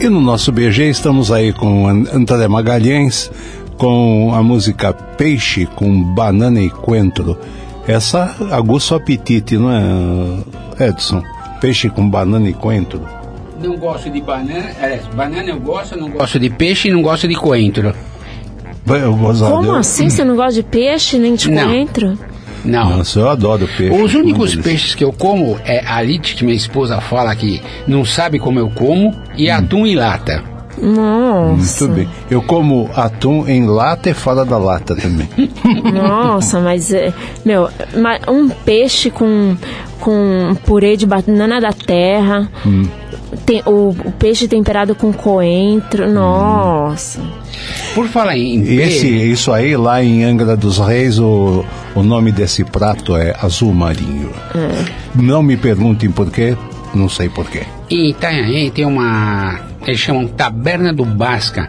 [0.03, 3.31] E no nosso BG estamos aí com An- André Magalhães,
[3.79, 7.39] com a música Peixe com Banana e Coentro.
[7.87, 11.23] Essa aguça o apetite, não é, Edson?
[11.61, 13.01] Peixe com banana e coentro.
[13.63, 14.71] Não gosto de banana.
[14.81, 17.95] É, banana eu gosto, não gosto de peixe e não gosto de coentro.
[18.85, 20.09] Como assim?
[20.11, 21.65] Você não gosta de peixe nem de Não.
[21.69, 22.19] coentro?
[22.65, 22.99] Não.
[22.99, 23.95] Nossa, eu adoro peixe.
[24.03, 28.05] Os únicos peixes que eu como é a lite, que minha esposa fala que não
[28.05, 30.43] sabe como eu como, e atum e lata.
[30.81, 31.87] Nossa.
[31.87, 32.09] Muito bem.
[32.31, 35.29] Eu como atum em lata e fora da lata também.
[35.93, 37.13] Nossa, mas é,
[37.45, 37.69] meu,
[38.29, 39.57] um peixe com
[40.01, 42.89] com purê de banana da terra, Hum.
[43.47, 47.21] tem o, o peixe temperado com coentro, nossa.
[47.95, 52.33] Por falar em E esse, isso aí, lá em Angra dos Reis, o, o nome
[52.33, 54.31] desse prato é azul marinho.
[55.15, 56.57] Não me perguntem por quê,
[56.95, 57.63] não sei por quê.
[57.91, 59.61] em Itanhaém tem uma.
[59.87, 61.69] Eles chamam Taberna do Basca.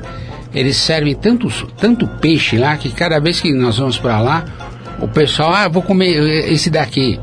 [0.54, 1.48] Eles servem tanto,
[1.80, 4.46] tanto peixe lá que cada vez que nós vamos para lá,
[5.02, 7.20] o pessoal, ah, vou comer esse daqui.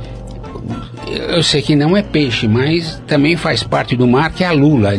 [1.29, 4.53] Eu sei que não é peixe, mas também faz parte do mar, que é a
[4.53, 4.93] lula.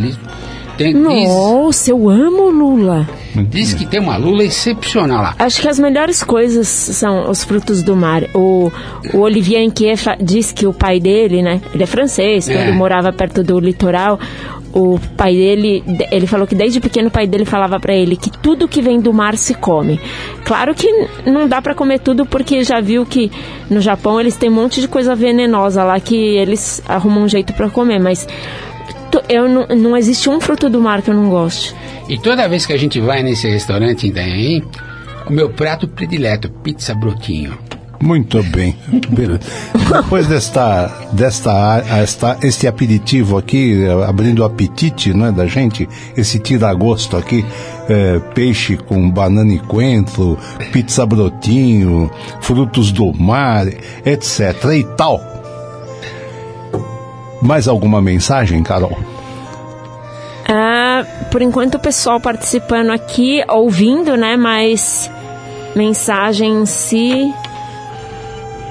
[0.84, 3.07] Tem, diz, Nossa, eu amo lula.
[3.49, 5.36] diz que tem uma lula excepcional lá.
[5.39, 8.23] Acho que as melhores coisas são os frutos do mar.
[8.34, 8.71] O,
[9.13, 11.61] o Olivier Inquier fa- diz que o pai dele, né?
[11.73, 12.53] Ele é francês, É.
[12.67, 14.19] ele morava perto do litoral.
[14.73, 18.15] O pai dele, de- ele falou que desde pequeno o pai dele falava pra ele
[18.15, 19.99] que tudo que vem do mar se come.
[20.45, 20.88] Claro que
[21.25, 23.29] não dá pra comer tudo porque já viu que
[23.69, 27.51] no Japão eles têm um monte de coisa venenosa lá que eles arrumam um jeito
[27.51, 28.25] pra comer, mas
[29.28, 31.76] eu não, não existe um fruto do mar que eu não goste.
[32.07, 34.64] E toda vez que a gente vai nesse restaurante em Itanhaém,
[35.28, 37.57] o meu prato predileto, pizza brotinho.
[38.01, 38.76] Muito bem.
[38.91, 45.88] Depois desta, desta, esta, este aperitivo aqui, abrindo o apetite né, da gente,
[46.18, 47.45] esse tira-gosto aqui,
[47.88, 50.38] eh, peixe com banana e coentro,
[50.72, 52.09] pizza brotinho,
[52.41, 53.68] frutos do mar,
[54.05, 54.64] etc.
[54.76, 55.30] e tal.
[57.41, 58.97] Mais alguma mensagem, Carol?
[60.47, 64.35] Ah, por enquanto o pessoal participando aqui, ouvindo, né?
[64.35, 65.09] Mas
[65.75, 67.33] mensagem em si.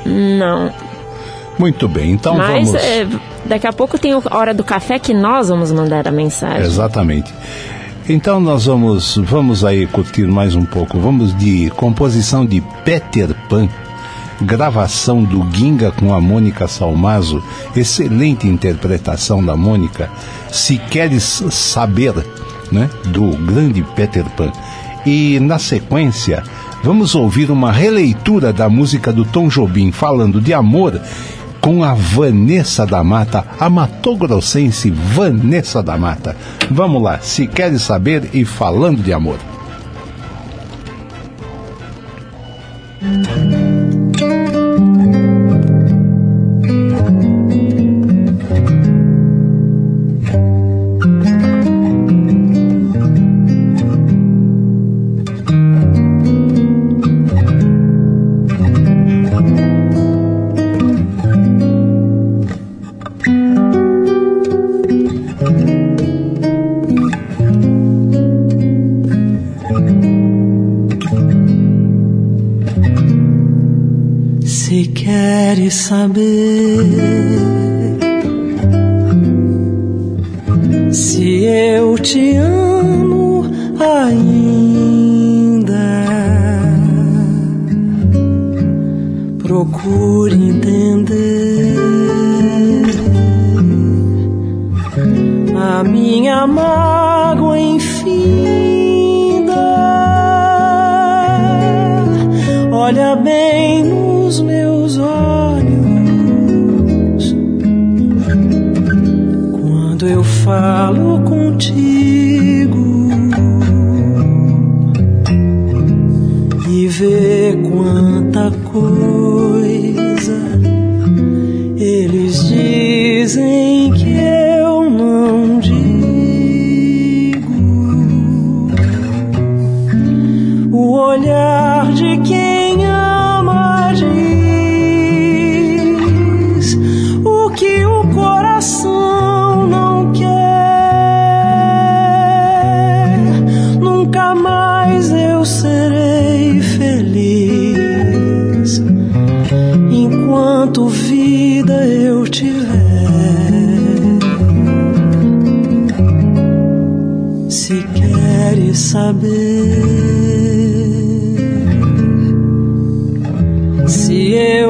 [0.04, 0.72] Não.
[1.58, 2.82] Muito bem, então Mas vamos.
[2.82, 3.06] é,
[3.44, 6.62] daqui a pouco tem a hora do café que nós vamos mandar a mensagem.
[6.62, 7.32] Exatamente.
[8.08, 10.98] Então nós vamos, vamos aí curtir mais um pouco.
[10.98, 13.68] Vamos de composição de Peter Pan,
[14.42, 17.42] gravação do Ginga com a Mônica Salmazo,
[17.76, 20.10] excelente interpretação da Mônica.
[20.50, 22.14] Se queres saber,
[22.72, 24.52] né, do grande Peter Pan.
[25.04, 26.42] E na sequência,
[26.82, 31.00] vamos ouvir uma releitura da música do Tom Jobim falando de amor
[31.60, 36.36] com a Vanessa da Mata, a matogrossense Vanessa da Mata.
[36.70, 39.38] Vamos lá, se queres saber e falando de amor.
[75.92, 76.49] I'll be.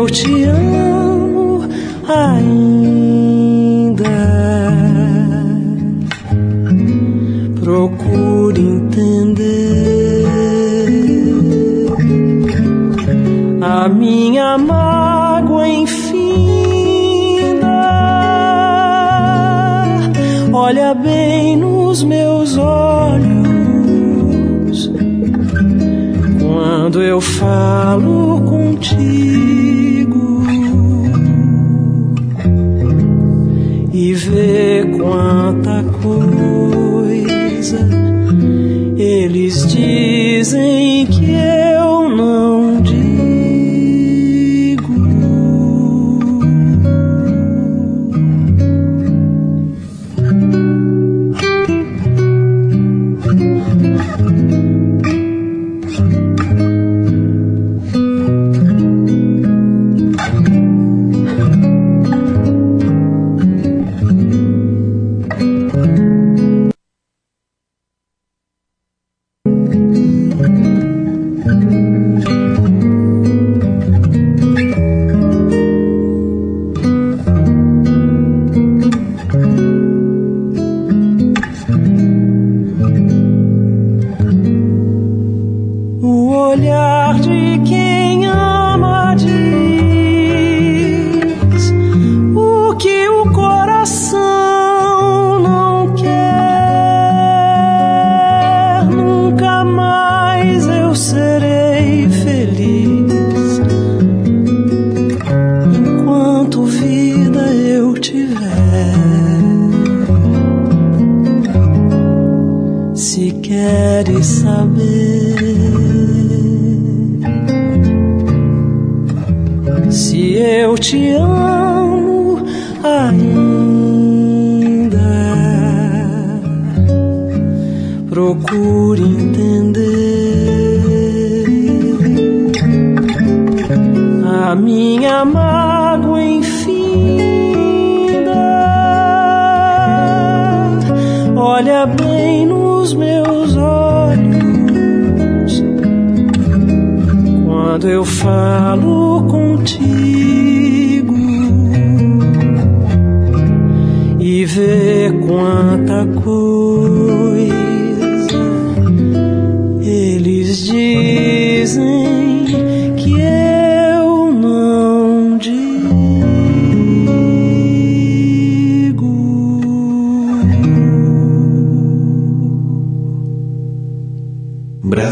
[0.01, 1.69] eu te amo
[2.09, 2.41] ainda.
[7.63, 10.25] Procure entender
[13.61, 16.21] a minha mágoa infinda.
[20.51, 23.31] Olha bem nos meus olhos
[26.41, 28.30] quando eu falo.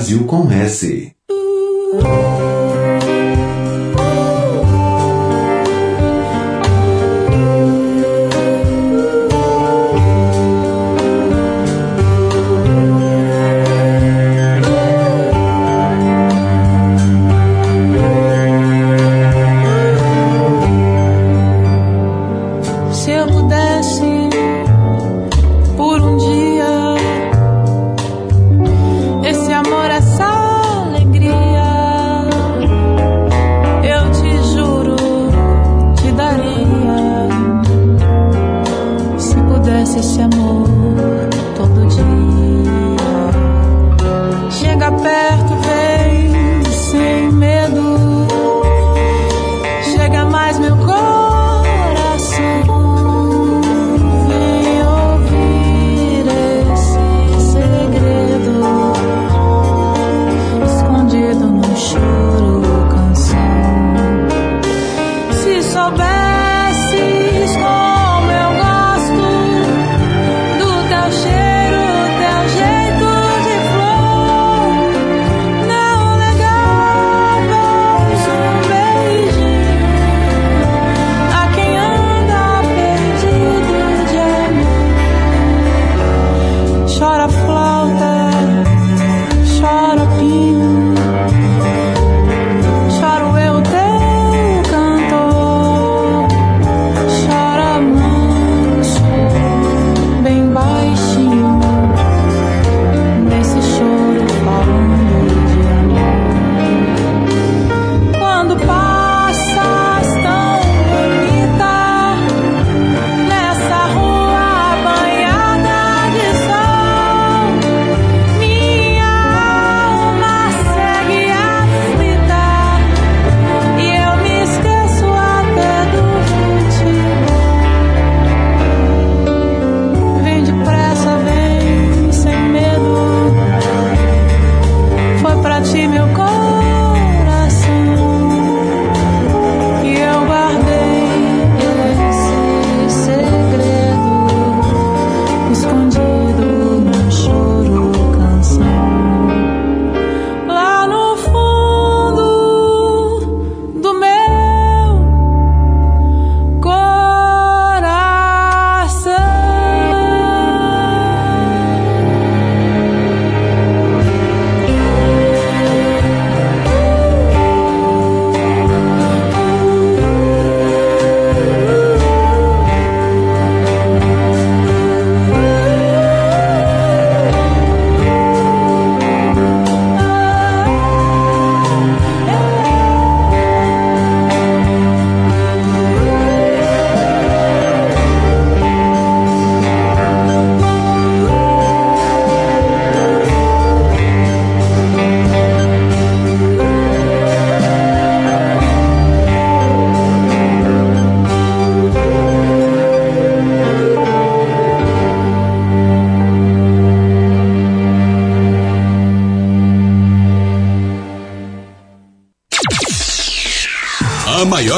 [0.08, 1.07] Brasil com S.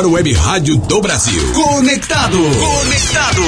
[0.00, 1.42] maior web rádio do Brasil.
[1.52, 2.38] Conectado.
[2.38, 3.42] Conectado.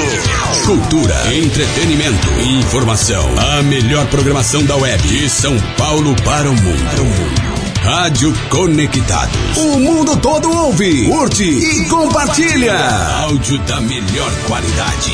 [0.65, 2.27] Cultura, entretenimento,
[2.59, 3.27] informação.
[3.37, 7.43] A melhor programação da web de São Paulo para o mundo.
[7.81, 9.57] Rádio Conectados.
[9.57, 12.77] O mundo todo ouve, curte e compartilha.
[13.23, 15.13] Áudio da melhor qualidade.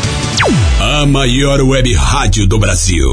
[0.80, 3.08] A maior web rádio do Brasil.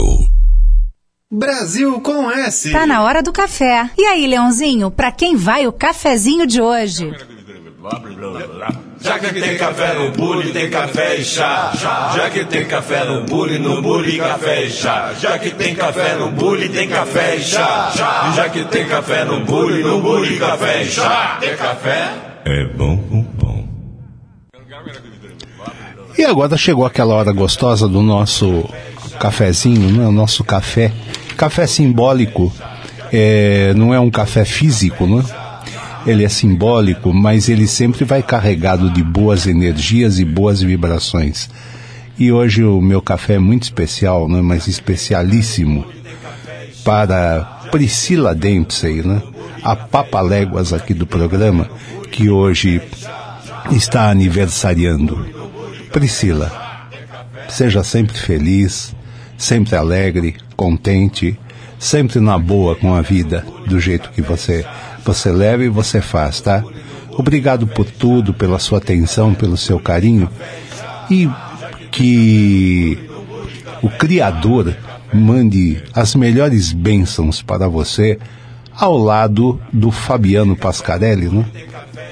[1.31, 2.71] Brasil com S.
[2.71, 3.89] Tá na hora do café.
[3.97, 7.11] E aí, Leãozinho, pra quem vai o cafezinho de hoje?
[9.15, 11.71] Já que tem café no bule, tem café e chá.
[12.13, 15.13] Já que tem café no bule, no bule, café e chá.
[15.17, 18.33] Já que tem café no bule, tem café e chá.
[18.35, 21.37] Já que tem café no bule, no bule, café e chá.
[21.39, 22.09] Tem café?
[22.43, 23.67] É bom, bom, bom.
[26.17, 28.69] E agora chegou aquela hora gostosa do nosso
[29.17, 30.05] cafezinho, né?
[30.05, 30.91] O nosso café.
[31.37, 32.51] Café simbólico.
[33.13, 35.23] É, não é um café físico, né?
[36.05, 41.49] Ele é simbólico, mas ele sempre vai carregado de boas energias e boas vibrações.
[42.17, 44.41] E hoje o meu café é muito especial, né?
[44.41, 45.85] mas especialíssimo
[46.83, 49.21] para Priscila Dempsey, né?
[49.63, 51.67] a papaléguas aqui do programa,
[52.11, 52.81] que hoje
[53.71, 55.25] está aniversariando.
[55.91, 56.51] Priscila,
[57.49, 58.95] seja sempre feliz,
[59.37, 61.37] sempre alegre, contente,
[61.79, 64.65] sempre na boa com a vida, do jeito que você
[65.05, 66.63] você leva e você faz, tá?
[67.11, 70.29] Obrigado por tudo, pela sua atenção, pelo seu carinho
[71.09, 71.29] e
[71.91, 72.97] que
[73.81, 74.75] o Criador
[75.13, 78.17] mande as melhores bênçãos para você
[78.75, 81.45] ao lado do Fabiano Pascarelli, né?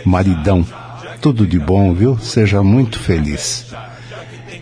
[0.06, 0.66] Maridão.
[1.22, 2.18] Tudo de bom, viu?
[2.20, 3.74] Seja muito feliz.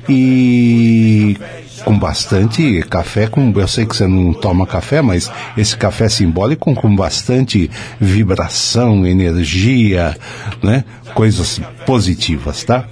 [0.09, 1.37] E
[1.83, 6.73] com bastante café, com eu sei que você não toma café, mas esse café simbólico
[6.73, 7.69] com bastante
[7.99, 10.15] vibração, energia,
[10.63, 10.83] né?
[11.13, 12.85] Coisas positivas, tá?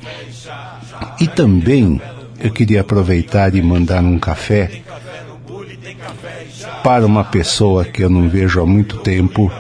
[1.19, 2.01] E também
[2.39, 4.81] eu queria aproveitar e mandar um café
[6.83, 9.51] para uma pessoa que eu não vejo há muito tempo,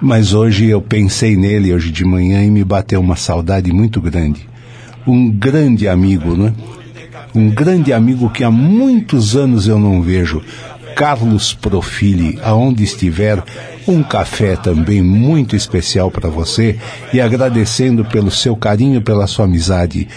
[0.00, 4.46] mas hoje eu pensei nele hoje de manhã e me bateu uma saudade muito grande.
[5.06, 6.52] Um grande amigo, né?
[7.36, 10.42] Um grande amigo que há muitos anos eu não vejo,
[10.96, 13.42] Carlos Profili, aonde estiver,
[13.86, 16.78] um café também muito especial para você
[17.12, 20.08] e agradecendo pelo seu carinho, pela sua amizade.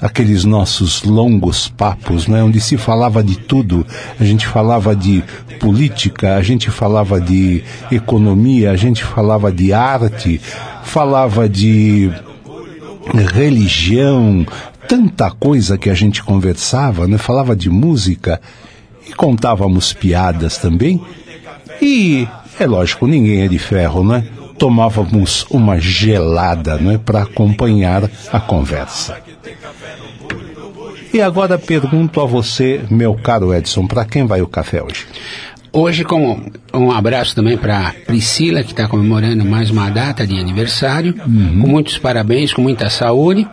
[0.00, 3.86] Aqueles nossos longos papos, né, onde se falava de tudo,
[4.18, 5.22] a gente falava de
[5.60, 10.40] política, a gente falava de economia, a gente falava de arte,
[10.82, 12.10] falava de
[13.32, 14.44] religião,
[14.88, 17.18] tanta coisa que a gente conversava, né?
[17.18, 18.40] Falava de música
[19.06, 21.00] e contávamos piadas também.
[21.80, 22.26] E
[22.58, 24.26] é lógico, ninguém é de ferro, né?
[24.58, 29.16] Tomávamos uma gelada, não é, para acompanhar a conversa.
[31.12, 35.06] E agora pergunto a você, meu caro Edson, para quem vai o café hoje?
[35.72, 41.14] Hoje, com um abraço também para Priscila, que está comemorando mais uma data de aniversário,
[41.26, 41.60] uhum.
[41.60, 43.46] com muitos parabéns, com muita saúde.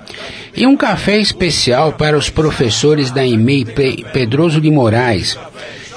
[0.56, 3.66] E um café especial para os professores da EMEI
[4.14, 5.38] Pedroso de Moraes.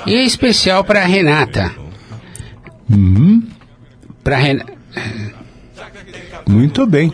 [0.07, 1.73] E é especial para a Renata.
[2.91, 3.43] Uhum.
[4.25, 4.73] Para Renata.
[6.49, 7.12] Muito bem.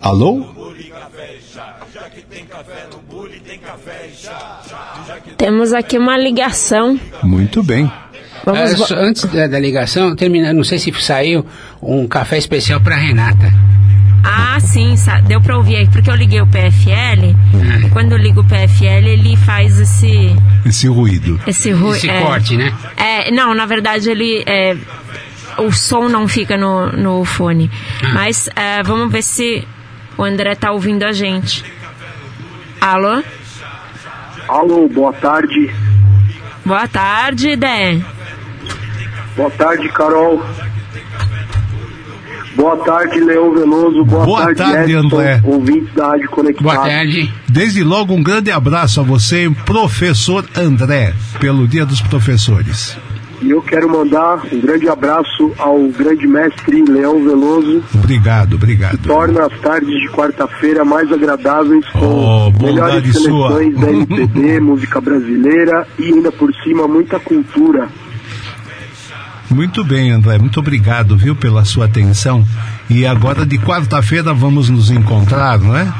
[0.00, 0.57] Alô?
[5.36, 6.98] Temos aqui uma ligação.
[7.22, 7.90] Muito bem.
[8.46, 11.44] É, só, antes da, da, ligação, terminar, não sei se saiu
[11.82, 13.52] um café especial para Renata.
[14.24, 14.94] Ah, sim,
[15.26, 17.86] deu para ouvir aí, porque eu liguei o PFL, ah.
[17.86, 20.34] e quando eu ligo o PFL, ele faz esse...
[20.64, 21.40] Esse ruído.
[21.46, 22.72] Esse, ru esse é, corte, né?
[22.96, 24.42] É, não, na verdade ele...
[24.46, 24.76] É,
[25.58, 27.70] o som não fica no, no fone.
[28.02, 28.08] Ah.
[28.12, 29.66] Mas é, vamos ver se
[30.16, 31.64] o André tá ouvindo a gente.
[32.80, 33.22] Alô?
[34.48, 35.70] Alô, boa tarde.
[36.64, 38.00] Boa tarde, Dé.
[39.36, 40.42] Boa tarde, Carol.
[42.54, 44.04] Boa tarde, Leão Veloso.
[44.04, 45.40] Boa, Boa tarde, Edson, André.
[45.44, 46.88] ouvintes da Rádio Conectado.
[47.48, 52.96] Desde logo, um grande abraço a você, professor André, pelo Dia dos Professores.
[53.40, 57.84] E eu quero mandar um grande abraço ao grande mestre Leão Veloso.
[57.94, 58.98] Obrigado, obrigado.
[58.98, 63.52] Torna as tardes de quarta-feira mais agradáveis com Oh, melhores bondade sua.
[63.52, 67.88] seleções da MPB, música brasileira e ainda por cima muita cultura.
[69.50, 72.44] Muito bem, André, muito obrigado, viu, pela sua atenção.
[72.90, 75.90] E agora, de quarta-feira, vamos nos encontrar, não é?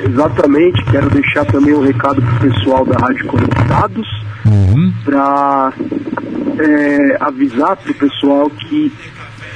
[0.00, 4.06] Exatamente, quero deixar também um recado pro pessoal da Rádio Conectados
[4.46, 4.92] Uhum.
[5.04, 5.72] para
[7.20, 8.92] avisar pro pessoal que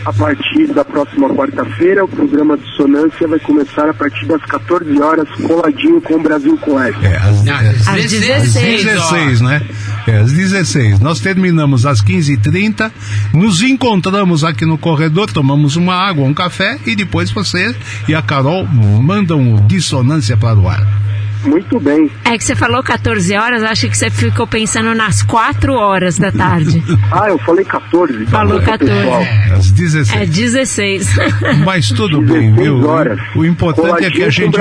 [0.05, 5.29] a partir da próxima quarta-feira o programa Dissonância vai começar a partir das 14 horas
[5.47, 6.97] coladinho com o Brasil com S.
[7.05, 9.63] É, às, Às às 16 16, né?
[10.07, 11.01] É, às 16.
[11.01, 12.91] Nós terminamos às 15h30,
[13.35, 17.75] nos encontramos aqui no corredor, tomamos uma água, um café e depois você
[18.09, 21.10] e a Carol mandam o dissonância para o ar.
[21.45, 22.11] Muito bem.
[22.25, 26.31] É que você falou 14 horas, acho que você ficou pensando nas 4 horas da
[26.31, 26.83] tarde.
[27.13, 28.25] Ah, eu falei 14.
[28.27, 28.93] tá Falou bom, 14.
[28.95, 29.23] pessoal.
[29.57, 30.23] Às 16.
[30.23, 31.09] É 16.
[31.65, 32.89] Mas tudo bem, viu?
[32.89, 33.19] horas.
[33.35, 34.57] O importante é que a gente.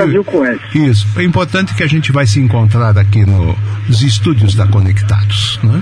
[0.74, 1.06] Isso.
[1.16, 3.56] O importante é que a gente vai se encontrar aqui no-
[3.86, 5.60] nos estúdios da Conectados.
[5.62, 5.80] Né?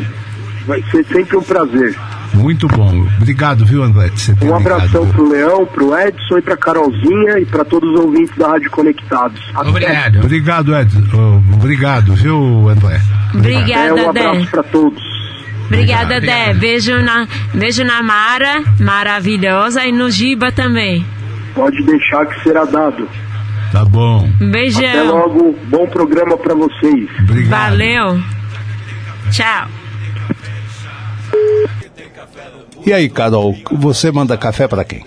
[0.68, 1.96] Vai ser sempre um prazer.
[2.34, 3.06] Muito bom.
[3.16, 4.10] Obrigado, viu, André?
[4.42, 5.14] Um abração ligado.
[5.14, 9.42] pro Leão, pro Edson e pra Carolzinha e pra todos os ouvintes da Rádio Conectados.
[9.54, 9.68] Até.
[9.70, 10.18] Obrigado.
[10.20, 10.92] Obrigado, Ed.
[11.14, 13.00] Oh, Obrigado, viu, André?
[13.34, 14.26] Obrigada, É, um Dé.
[14.26, 15.02] abraço pra todos.
[15.66, 16.52] Obrigada, Dé.
[16.54, 21.04] Beijo na, beijo na Mara, maravilhosa, e no Giba também.
[21.54, 23.08] Pode deixar que será dado.
[23.72, 24.24] Tá bom.
[24.24, 25.06] Um Até beijão.
[25.06, 27.08] logo, bom programa pra vocês.
[27.20, 27.50] Obrigado.
[27.70, 28.20] Valeu.
[29.30, 29.68] Tchau.
[32.86, 35.04] E aí, Carol, você manda café para quem?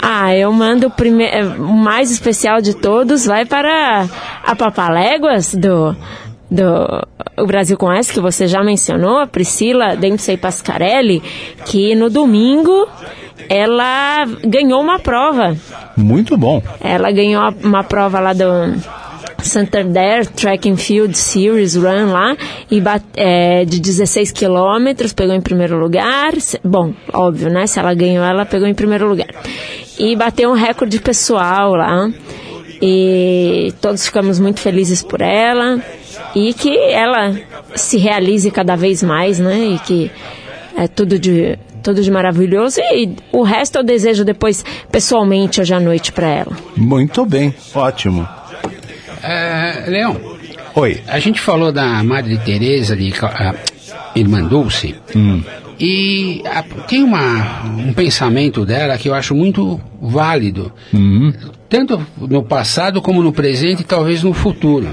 [0.00, 1.24] Ah, eu mando o, prime...
[1.24, 4.06] eh, o mais especial de todos, vai para
[4.44, 5.96] a Papaléguas do,
[6.50, 11.22] do o Brasil com S, que você já mencionou, a Priscila Dempsey Pascarelli,
[11.64, 12.86] que no domingo
[13.48, 15.56] ela ganhou uma prova.
[15.96, 16.62] Muito bom.
[16.80, 18.44] Ela ganhou uma prova lá do
[19.46, 22.36] Santander Track and Field Series Run lá
[22.70, 22.82] e
[23.16, 26.32] é, de 16 quilômetros, pegou em primeiro lugar.
[26.62, 27.66] Bom, óbvio, né?
[27.66, 29.28] Se ela ganhou, ela pegou em primeiro lugar.
[29.98, 32.10] E bateu um recorde pessoal lá.
[32.82, 35.80] E todos ficamos muito felizes por ela.
[36.34, 37.34] E que ela
[37.74, 39.74] se realize cada vez mais, né?
[39.74, 40.10] E que
[40.76, 45.78] é tudo de tudo de maravilhoso e o resto eu desejo depois pessoalmente hoje à
[45.78, 46.56] noite para ela.
[46.74, 48.26] Muito bem, ótimo.
[49.26, 50.20] É, Leão,
[50.74, 51.00] Oi.
[51.06, 53.54] a gente falou da Madre Teresa de a
[54.14, 54.94] Irmã Dulce
[55.80, 60.70] e a- tem uma, um pensamento dela que eu acho muito válido,
[61.68, 64.88] tanto no passado como no presente e talvez no futuro.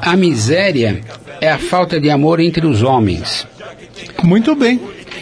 [0.00, 1.00] A miséria
[1.40, 3.46] é a falta de amor entre os homens.
[4.22, 4.80] Muito bem.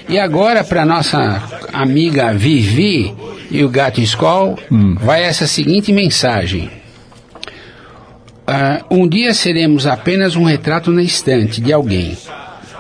[0.09, 3.15] E agora, para nossa amiga Vivi
[3.51, 4.59] e o Gato Skol,
[5.01, 6.71] vai essa seguinte mensagem.
[8.51, 12.17] Ah, um dia seremos apenas um retrato na estante de alguém.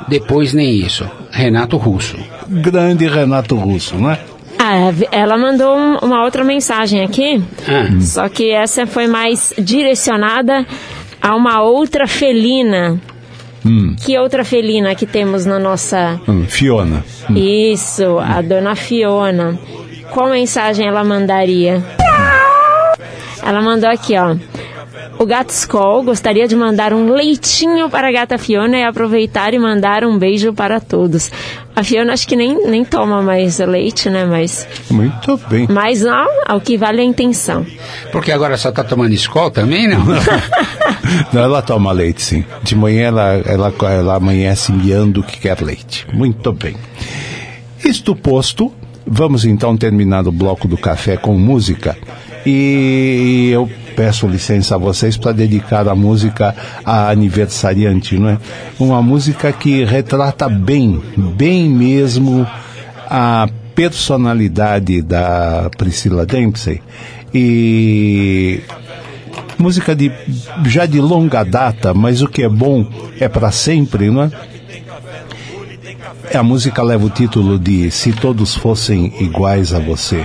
[0.08, 1.08] Depois nem isso.
[1.30, 2.16] Renato Russo.
[2.48, 4.18] Grande Renato Russo, né?
[4.58, 8.00] Ah, ela mandou um- uma outra mensagem aqui, Ah.
[8.00, 10.66] só que essa foi mais direcionada
[11.20, 12.98] a uma outra felina.
[13.64, 16.18] Hum, Que outra felina que temos na nossa.
[16.26, 17.04] hum, Fiona.
[17.36, 19.58] Isso, a dona Fiona.
[20.12, 21.84] Qual mensagem ela mandaria?
[23.44, 24.36] Ela mandou aqui, ó.
[25.18, 29.58] O Gato Skoll gostaria de mandar um leitinho para a gata Fiona e aproveitar e
[29.58, 31.28] mandar um beijo para todos.
[31.74, 34.24] A Fiona acho que nem, nem toma mais leite, né?
[34.24, 35.66] Mas, Muito bem.
[35.68, 37.66] mas ó, ao que vale a intenção.
[38.12, 39.98] Porque agora só tá tomando escola também, não?
[41.32, 42.44] Não, ela toma leite, sim.
[42.62, 46.06] De manhã ela, ela, ela amanhece miando que quer leite.
[46.12, 46.76] Muito bem.
[47.84, 48.72] Isto posto,
[49.06, 51.96] vamos então terminar o bloco do café com música.
[52.44, 53.68] E eu
[53.98, 58.38] peço licença a vocês para dedicar a música à aniversariante, não é?
[58.78, 62.46] Uma música que retrata bem, bem mesmo
[63.10, 66.80] a personalidade da Priscila Dempsey.
[67.34, 68.60] E
[69.58, 70.12] música de
[70.66, 72.86] já de longa data, mas o que é bom
[73.18, 74.30] é para sempre, não é?
[76.32, 80.24] A música leva o título de Se Todos Fossem Iguais a Você.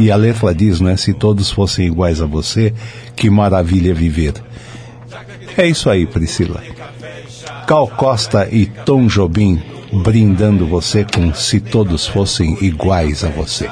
[0.00, 0.96] E a letra diz, né?
[0.96, 2.72] Se todos fossem iguais a você,
[3.14, 4.32] que maravilha viver.
[5.58, 6.62] É isso aí, Priscila.
[7.66, 13.68] Cal Costa e Tom Jobim brindando você com Se Todos Fossem Iguais a Você.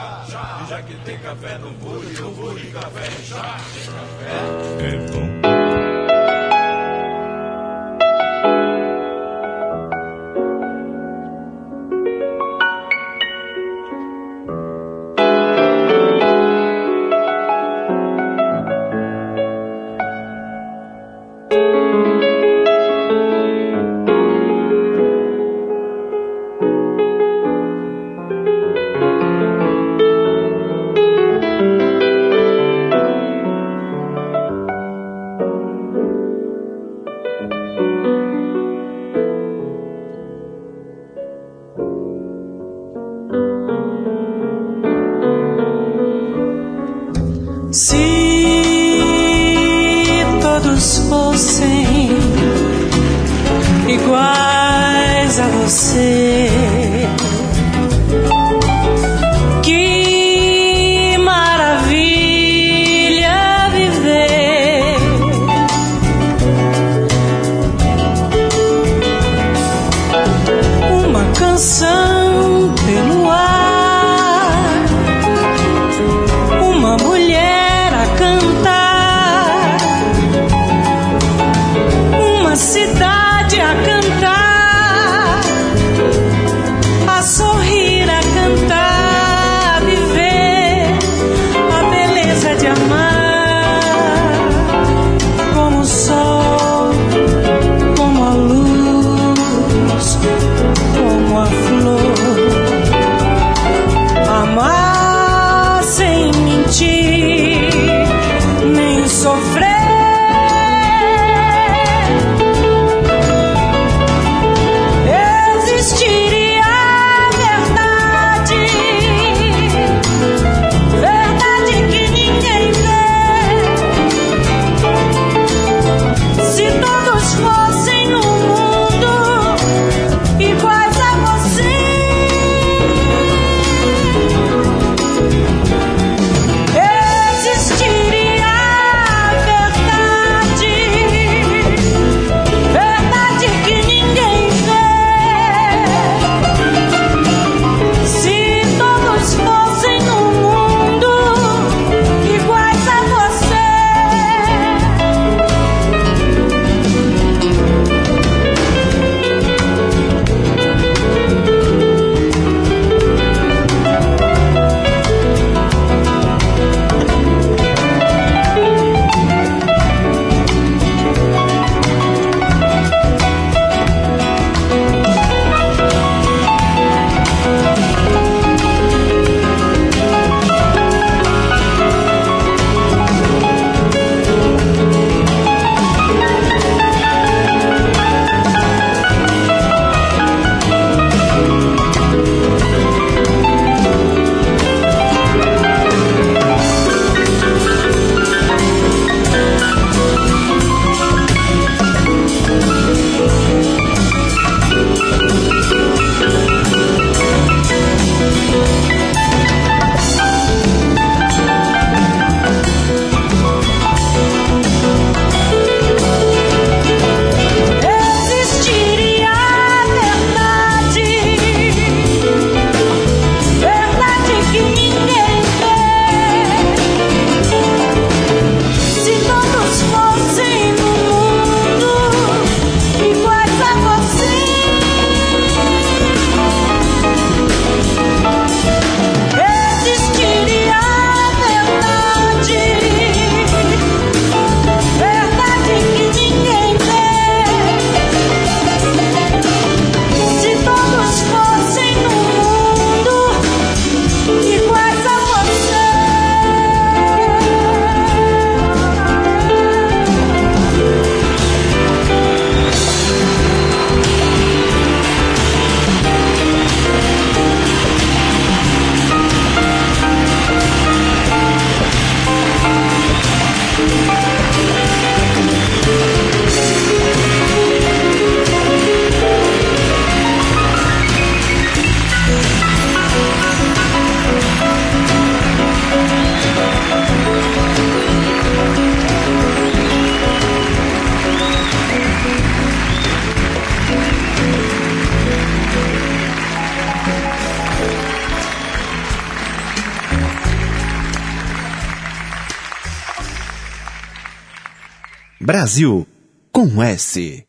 [305.48, 306.06] Brasil
[306.52, 307.47] com S.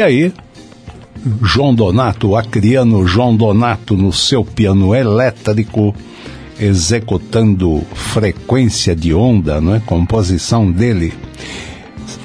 [0.00, 0.32] E aí,
[1.42, 5.94] João Donato, acriano João Donato, no seu piano elétrico,
[6.58, 9.80] executando frequência de onda, não é?
[9.80, 11.12] Composição dele.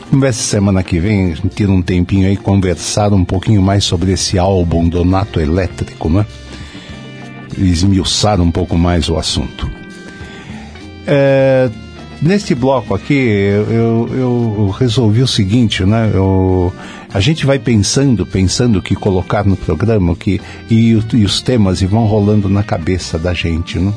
[0.10, 3.62] Vamos ver se semana que vem a gente tira um tempinho aí conversar um pouquinho
[3.62, 6.26] mais sobre esse álbum Donato Elétrico, né?
[7.58, 9.70] Esmiuçar um pouco mais o assunto.
[11.06, 11.70] É,
[12.22, 16.10] neste bloco aqui, eu, eu, eu, resolvi o seguinte, né?
[16.14, 16.74] Eu,
[17.16, 21.82] a gente vai pensando, pensando o que colocar no programa que, e, e os temas
[21.82, 23.94] e vão rolando na cabeça da gente, né?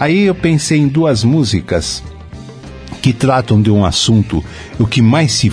[0.00, 2.02] Aí eu pensei em duas músicas
[3.00, 4.44] que tratam de um assunto,
[4.80, 5.52] o que mais se,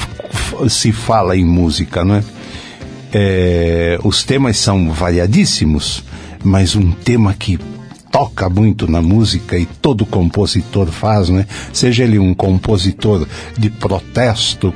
[0.67, 2.23] se fala em música, né?
[3.13, 6.03] É, os temas são variadíssimos,
[6.43, 7.59] mas um tema que
[8.15, 11.45] toca muito na música e todo compositor faz, né?
[11.73, 13.27] Seja ele um compositor
[13.57, 14.73] de protesto,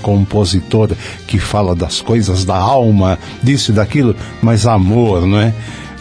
[0.00, 0.92] compositor
[1.26, 5.52] que fala das coisas da alma, disso e daquilo, mas amor, não é?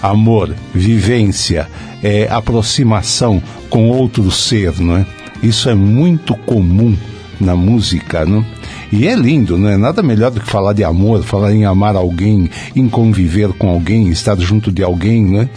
[0.01, 1.67] Amor, vivência,
[2.01, 5.05] é, aproximação com outro ser, não é?
[5.43, 6.95] Isso é muito comum
[7.37, 8.45] na música, não?
[8.93, 11.97] E é lindo, não é nada melhor do que falar de amor, falar em amar
[11.97, 15.49] alguém, em conviver com alguém, estar junto de alguém, né?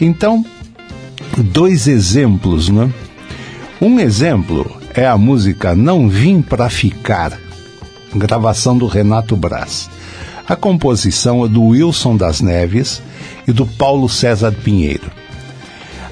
[0.00, 0.44] Então,
[1.38, 2.90] dois exemplos, né?
[3.80, 7.38] Um exemplo é a música Não Vim Pra Ficar,
[8.14, 9.88] gravação do Renato Braz.
[10.48, 13.02] A composição é do Wilson das Neves
[13.46, 15.10] e do Paulo César Pinheiro.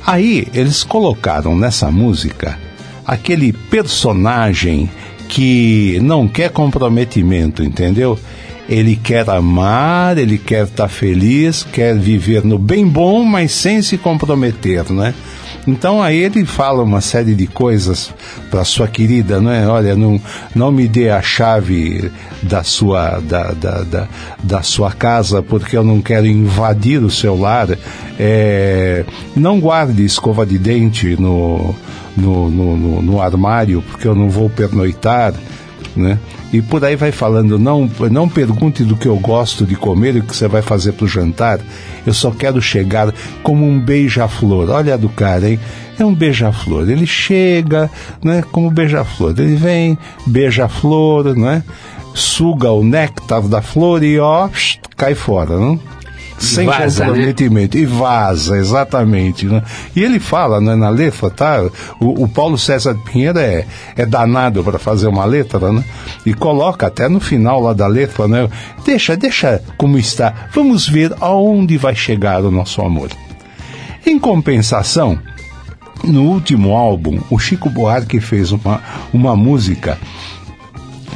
[0.07, 2.59] Aí eles colocaram nessa música
[3.07, 4.91] aquele personagem
[5.29, 8.19] que não quer comprometimento, entendeu?
[8.69, 13.83] Ele quer amar, ele quer estar tá feliz, quer viver no bem bom, mas sem
[13.83, 15.15] se comprometer, né?
[15.67, 18.13] Então aí ele fala uma série de coisas
[18.51, 19.67] para sua querida, não é?
[19.67, 20.21] Olha, não,
[20.55, 22.11] não me dê a chave
[22.43, 24.09] da sua, da, da, da,
[24.43, 27.69] da sua casa porque eu não quero invadir o seu lar.
[28.19, 29.05] É,
[29.35, 31.75] não guarde escova de dente no,
[32.15, 35.33] no, no, no, no armário porque eu não vou pernoitar,
[35.97, 36.19] né?
[36.55, 37.59] e por aí vai falando.
[37.59, 40.93] Não, não pergunte do que eu gosto de comer e o que você vai fazer
[40.93, 41.59] para o jantar.
[42.07, 43.13] Eu só quero chegar
[43.43, 44.71] como um beija-flor.
[44.71, 45.59] Olha a do cara, hein?
[45.99, 46.89] É um beija-flor.
[46.89, 47.91] Ele chega,
[48.23, 48.45] né?
[48.53, 49.35] Como beija-flor.
[49.37, 49.99] Ele vem,
[50.29, 51.65] beija-flor, né?
[52.15, 54.49] Suga o néctar da flor e ó,
[54.97, 55.81] cai fora, não?
[56.45, 57.77] Sem vaza, comprometimento.
[57.77, 57.83] Né?
[57.83, 59.47] E vaza, exatamente.
[59.47, 59.63] Né?
[59.95, 61.63] E ele fala né, na letra, tá?
[62.01, 63.67] O, o Paulo César Pinheiro é,
[63.97, 65.85] é danado para fazer uma letra, né?
[66.25, 68.49] E coloca até no final lá da letra, né?
[68.85, 70.49] Deixa, deixa como está.
[70.53, 73.11] Vamos ver aonde vai chegar o nosso amor.
[74.07, 75.19] Em compensação,
[76.05, 79.99] no último álbum, o Chico Buarque fez uma, uma música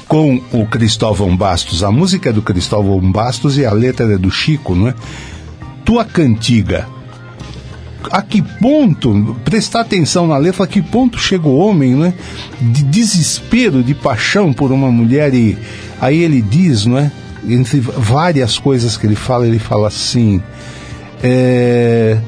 [0.09, 1.85] com o Cristóvão Bastos.
[1.85, 4.95] A música é do Cristóvão Bastos e a letra é do Chico, não é?
[5.85, 6.89] Tua cantiga.
[8.11, 12.15] A que ponto, prestar atenção na letra, a que ponto chega o homem, né?
[12.61, 15.59] De desespero, de paixão por uma mulher e
[16.01, 17.13] aí ele diz, não é?
[17.47, 20.43] Entre várias coisas que ele fala, ele fala assim:
[21.23, 22.19] é,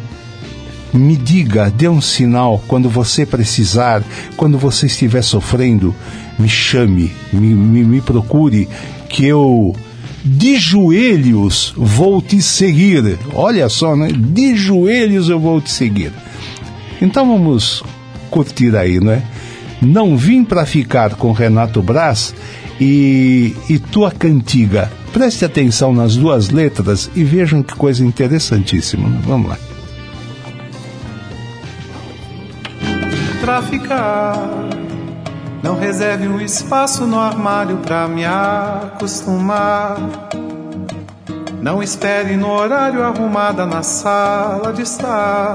[0.93, 4.03] me diga, dê um sinal quando você precisar,
[4.37, 5.95] quando você estiver sofrendo,
[6.41, 8.69] me chame, me, me, me procure,
[9.09, 9.75] que eu
[10.25, 13.19] de joelhos vou te seguir.
[13.33, 14.09] Olha só, né?
[14.13, 16.13] De joelhos eu vou te seguir.
[17.01, 17.83] Então vamos
[18.31, 19.23] curtir aí, né?
[19.81, 22.35] Não vim para ficar com Renato Braz
[22.79, 24.91] e, e tua cantiga.
[25.13, 29.09] Preste atenção nas duas letras e vejam que coisa interessantíssima.
[29.09, 29.21] Né?
[29.25, 29.59] Vamos lá.
[33.41, 34.69] Traficar
[35.63, 39.99] não reserve um espaço no armário pra me acostumar.
[41.61, 45.55] Não espere no horário arrumada na sala de estar.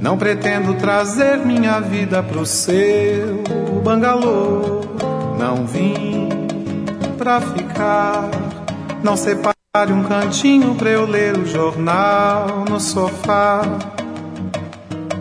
[0.00, 3.42] Não pretendo trazer minha vida pro seu
[3.82, 4.82] bangalô.
[5.36, 6.28] Não vim
[7.18, 8.30] pra ficar.
[9.02, 13.62] Não separe um cantinho pra eu ler o jornal no sofá.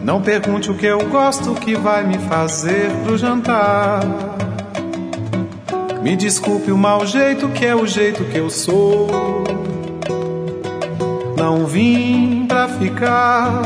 [0.05, 4.01] Não pergunte o que eu gosto que vai me fazer pro jantar.
[6.03, 9.07] Me desculpe o mau jeito que é o jeito que eu sou.
[11.35, 13.63] Não vim pra ficar.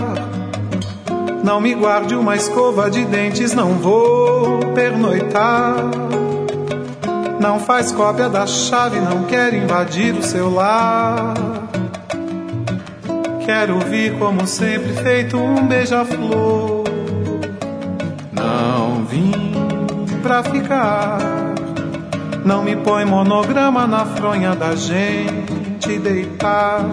[1.44, 5.76] Não me guarde uma escova de dentes, não vou pernoitar.
[7.38, 11.49] Não faz cópia da chave, não quer invadir o seu lar.
[13.50, 16.84] Quero vir como sempre, feito um beija-flor.
[18.32, 19.32] Não vim
[20.22, 21.18] pra ficar.
[22.46, 26.86] Não me põe monograma na fronha da gente deitar.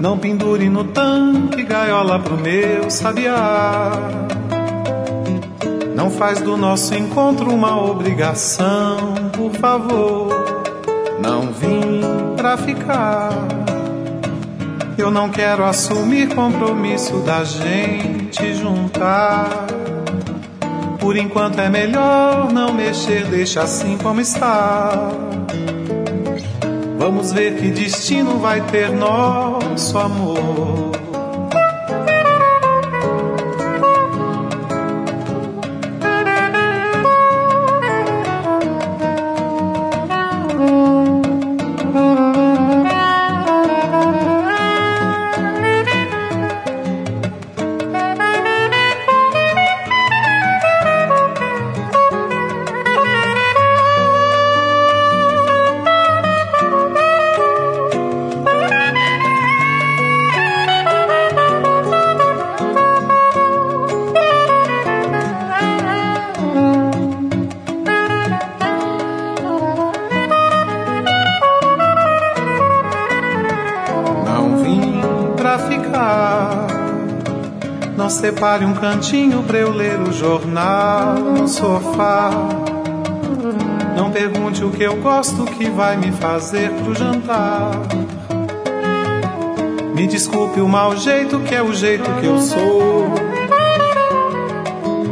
[0.00, 3.92] Não pendure no tanque gaiola pro meu sabiá.
[5.94, 10.30] Não faz do nosso encontro uma obrigação, por favor.
[11.20, 12.00] Não vim
[12.36, 13.55] pra ficar.
[14.98, 19.66] Eu não quero assumir compromisso da gente juntar.
[20.98, 25.10] Por enquanto é melhor não mexer, deixa assim como está.
[26.98, 30.75] Vamos ver que destino vai ter nosso amor.
[78.36, 82.30] Separe um cantinho pra eu ler o jornal no sofá.
[83.96, 87.70] Não pergunte o que eu gosto que vai me fazer pro jantar.
[89.94, 93.08] Me desculpe o mau jeito que é o jeito que eu sou.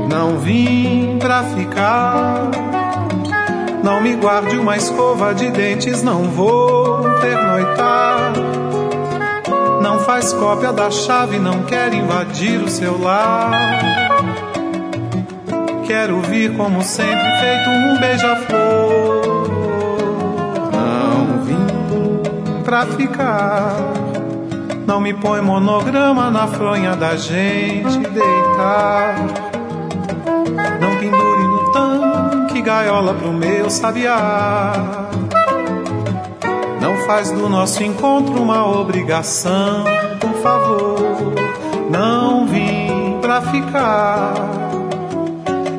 [0.06, 2.50] Não vim pra ficar.
[3.82, 8.63] Não me guarde uma escova de dentes, não vou pernoitar
[9.94, 13.52] não faz cópia da chave, não quer invadir o seu lar.
[15.86, 19.48] Quero vir como sempre, feito um beija-flor.
[20.72, 23.76] Não vim pra ficar.
[24.84, 29.14] Não me põe monograma na fronha da gente deitar.
[30.80, 34.72] Não pendure no tanque gaiola pro meu sabiá.
[37.06, 39.84] Faz do nosso encontro uma obrigação,
[40.18, 41.34] por favor.
[41.90, 44.34] Não vim pra ficar.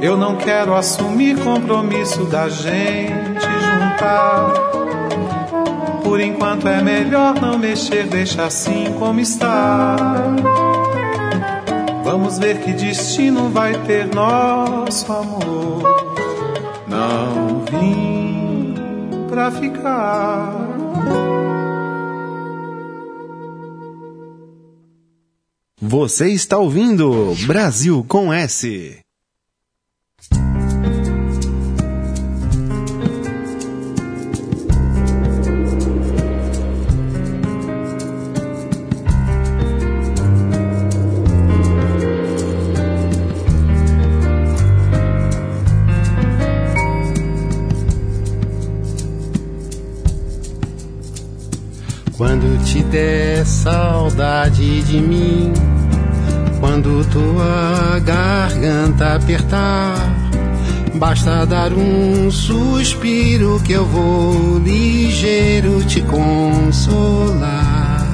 [0.02, 4.54] Eu não quero assumir compromisso da gente juntar.
[6.04, 9.96] Por enquanto é melhor não mexer, deixa assim como está.
[12.04, 15.82] Vamos ver que destino vai ter nosso amor.
[16.88, 18.76] Não vim
[19.28, 20.65] pra ficar.
[25.80, 29.05] Você está ouvindo Brasil com S.
[52.18, 55.52] Quando te der saudade de mim,
[56.62, 59.98] quando tua garganta apertar,
[60.94, 68.08] basta dar um suspiro que eu vou ligeiro te consolar.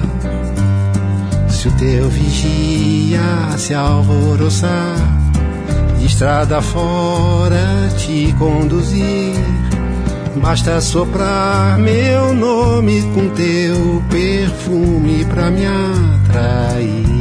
[1.48, 3.22] Se o teu vigia
[3.56, 4.96] se alvoroçar,
[6.04, 9.71] estrada fora te conduzir
[10.36, 17.12] Basta soprar meu nome com teu perfume pra me atrair.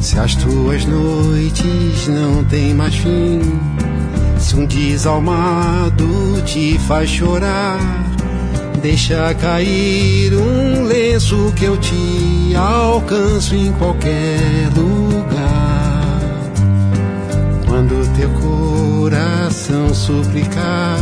[0.00, 3.40] Se as tuas noites não têm mais fim,
[4.38, 7.78] se um desalmado te faz chorar,
[8.80, 16.00] deixa cair um lenço que eu te alcanço em qualquer lugar.
[17.66, 18.30] Quando teu
[19.00, 20.98] coração suplicar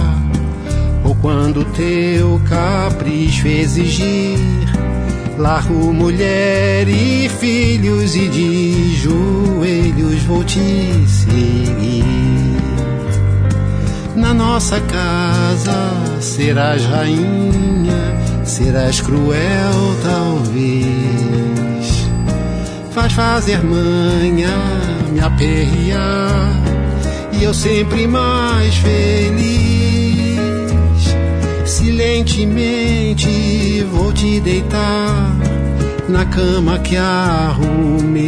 [1.20, 4.38] quando teu capricho exigir.
[5.36, 10.60] Largo mulher e filhos e de joelhos vou te
[11.08, 12.04] seguir.
[14.14, 18.14] Na nossa casa serás rainha,
[18.44, 20.86] serás cruel talvez.
[22.92, 24.56] Faz fazer manha,
[25.10, 26.78] me aperrear
[27.39, 30.39] e eu sempre mais feliz.
[31.65, 35.36] Silentemente vou te deitar
[36.09, 38.27] na cama que arrumei,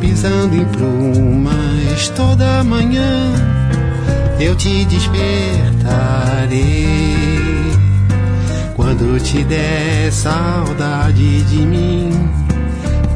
[0.00, 3.34] pisando em plumas toda manhã.
[4.40, 6.86] Eu te despertarei
[8.76, 12.12] quando te der saudade de mim,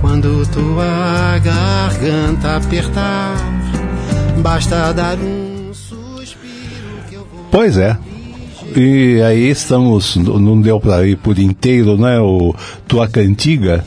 [0.00, 3.51] quando tua garganta apertar,
[4.42, 5.62] basta dar um
[7.52, 7.96] Pois é.
[8.74, 12.54] E aí estamos, não deu para ir por inteiro, né, o
[12.88, 13.84] Tua Cantiga,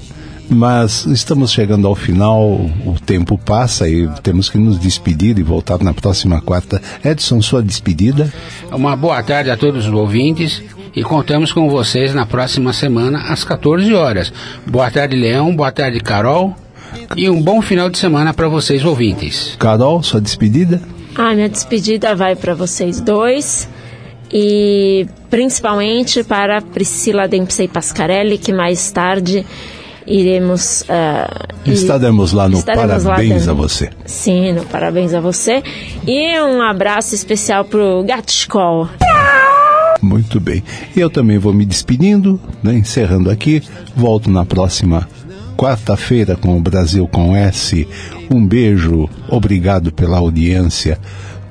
[0.48, 5.82] mas estamos chegando ao final, o tempo passa e temos que nos despedir e voltar
[5.82, 6.80] na próxima quarta.
[7.04, 8.32] Edson, sua despedida?
[8.72, 10.62] Uma boa tarde a todos os ouvintes
[10.96, 14.32] e contamos com vocês na próxima semana às 14 horas.
[14.68, 16.56] Boa tarde, Leão, boa tarde, Carol,
[17.16, 19.56] e um bom final de semana para vocês ouvintes.
[19.58, 20.82] Carol, sua despedida?
[21.16, 23.70] Ah, minha despedida vai para vocês dois
[24.32, 29.46] e principalmente para Priscila Dempsey Pascarelli, que mais tarde
[30.06, 30.82] iremos.
[30.82, 33.90] Uh, estaremos lá no estaremos Parabéns lá a você.
[34.06, 35.64] Sim, no Parabéns a você.
[36.06, 38.90] E um abraço especial pro Gatchkol.
[40.02, 40.64] Muito bem.
[40.96, 43.64] Eu também vou me despedindo, né, encerrando aqui.
[43.96, 45.08] Volto na próxima
[45.56, 47.88] quarta-feira com o Brasil com S.
[48.30, 51.00] Um beijo, obrigado pela audiência,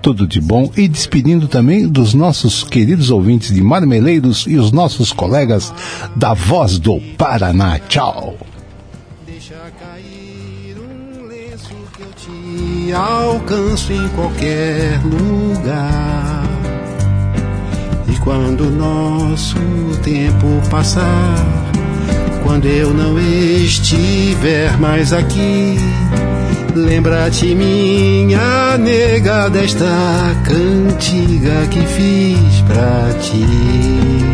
[0.03, 5.13] tudo de bom e despedindo também dos nossos queridos ouvintes de Marmeleiros e os nossos
[5.13, 5.73] colegas
[6.15, 7.79] da Voz do Paraná.
[7.89, 8.37] Tchau.
[9.27, 10.77] Deixa cair
[11.27, 16.45] lenço que eu te alcanço em qualquer lugar.
[18.13, 19.57] E quando nosso
[20.03, 21.74] tempo passar
[22.45, 25.77] quando eu não estiver mais aqui,
[26.75, 29.87] lembra-te, minha nega, desta
[30.45, 34.34] cantiga que fiz pra ti.